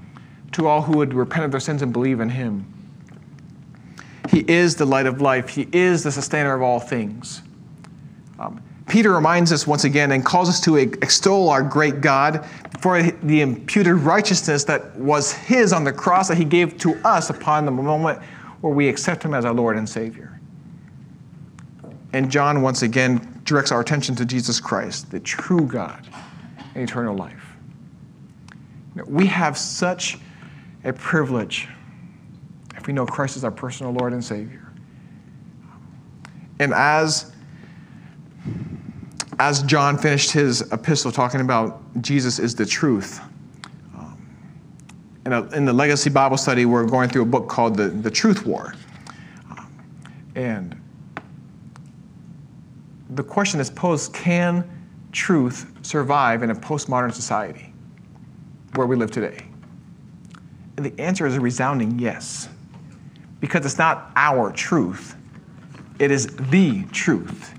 [0.52, 2.64] to all who would repent of their sins and believe in him.
[4.30, 5.48] He is the light of life.
[5.48, 7.42] He is the sustainer of all things.
[8.38, 12.46] Um, Peter reminds us once again and calls us to extol our great God
[12.80, 17.30] for the imputed righteousness that was His on the cross that He gave to us
[17.30, 18.20] upon the moment
[18.60, 20.40] where we accept Him as our Lord and Savior.
[22.12, 26.06] And John once again directs our attention to Jesus Christ, the true God
[26.74, 27.54] and eternal life.
[29.06, 30.18] We have such
[30.84, 31.68] a privilege
[32.76, 34.72] if we know Christ is our personal Lord and Savior.
[36.58, 37.32] And as
[39.40, 43.22] as John finished his epistle talking about Jesus is the truth,
[43.96, 44.22] um,
[45.24, 48.10] in, a, in, the Legacy Bible study, we're going through a book called The, the
[48.10, 48.74] Truth War.
[49.50, 49.72] Um,
[50.34, 50.78] and
[53.08, 54.62] the question is posed can
[55.10, 57.72] truth survive in a postmodern society
[58.74, 59.46] where we live today?
[60.76, 62.50] And the answer is a resounding yes
[63.40, 65.16] because it's not our truth,
[65.98, 67.54] it is the truth.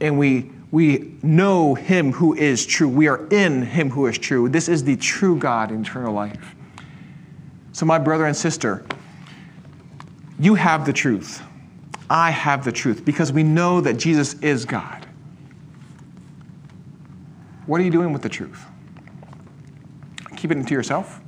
[0.00, 2.88] And we, we know Him who is true.
[2.88, 4.48] We are in Him who is true.
[4.48, 6.56] This is the true God eternal life.
[7.70, 8.84] So, my brother and sister,
[10.40, 11.40] you have the truth.
[12.10, 15.06] I have the truth because we know that Jesus is God.
[17.66, 18.66] What are you doing with the truth?
[20.36, 21.22] Keeping it to yourself?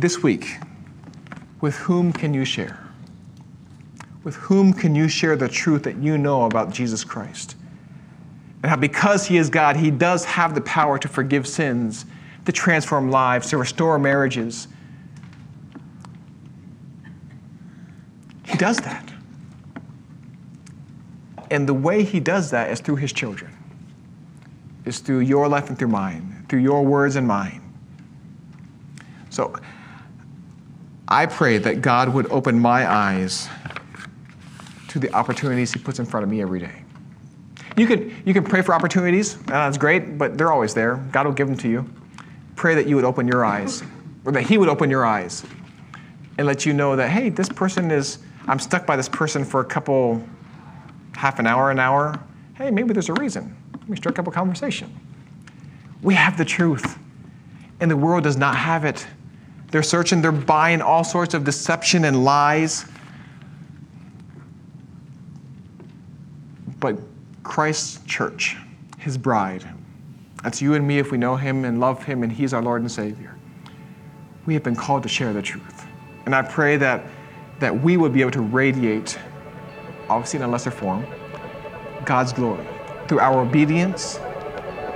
[0.00, 0.56] this week,
[1.60, 2.89] with whom can you share?
[4.22, 7.56] With whom can you share the truth that you know about Jesus Christ?
[8.62, 12.04] And how, because He is God, He does have the power to forgive sins,
[12.44, 14.68] to transform lives, to restore marriages.
[18.44, 19.10] He does that.
[21.50, 23.50] And the way He does that is through His children,
[24.84, 27.62] is through your life and through mine, through your words and mine.
[29.30, 29.58] So,
[31.08, 33.48] I pray that God would open my eyes
[34.90, 36.82] to the opportunities He puts in front of me every day.
[37.76, 40.96] You can, you can pray for opportunities, and that's great, but they're always there.
[41.12, 41.88] God will give them to you.
[42.56, 43.82] Pray that you would open your eyes,
[44.24, 45.44] or that He would open your eyes
[46.38, 48.18] and let you know that, hey, this person is,
[48.48, 50.22] I'm stuck by this person for a couple,
[51.14, 52.18] half an hour, an hour.
[52.54, 53.56] Hey, maybe there's a reason.
[53.72, 54.92] Let me strike up a conversation.
[56.02, 56.98] We have the truth,
[57.78, 59.06] and the world does not have it.
[59.70, 62.86] They're searching, they're buying all sorts of deception and lies.
[66.80, 66.98] But
[67.42, 68.56] Christ's church,
[68.98, 69.64] his bride,
[70.42, 72.80] that's you and me if we know him and love him and he's our Lord
[72.80, 73.36] and Savior.
[74.46, 75.86] We have been called to share the truth.
[76.24, 77.04] And I pray that,
[77.58, 79.18] that we would be able to radiate,
[80.08, 81.06] obviously in a lesser form,
[82.04, 82.66] God's glory
[83.06, 84.18] through our obedience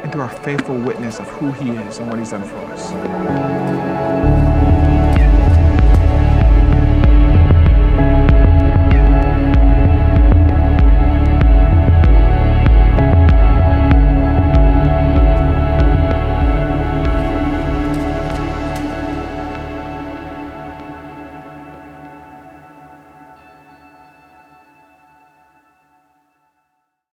[0.03, 4.34] and through our faithful witness of who he is and what he's done for us.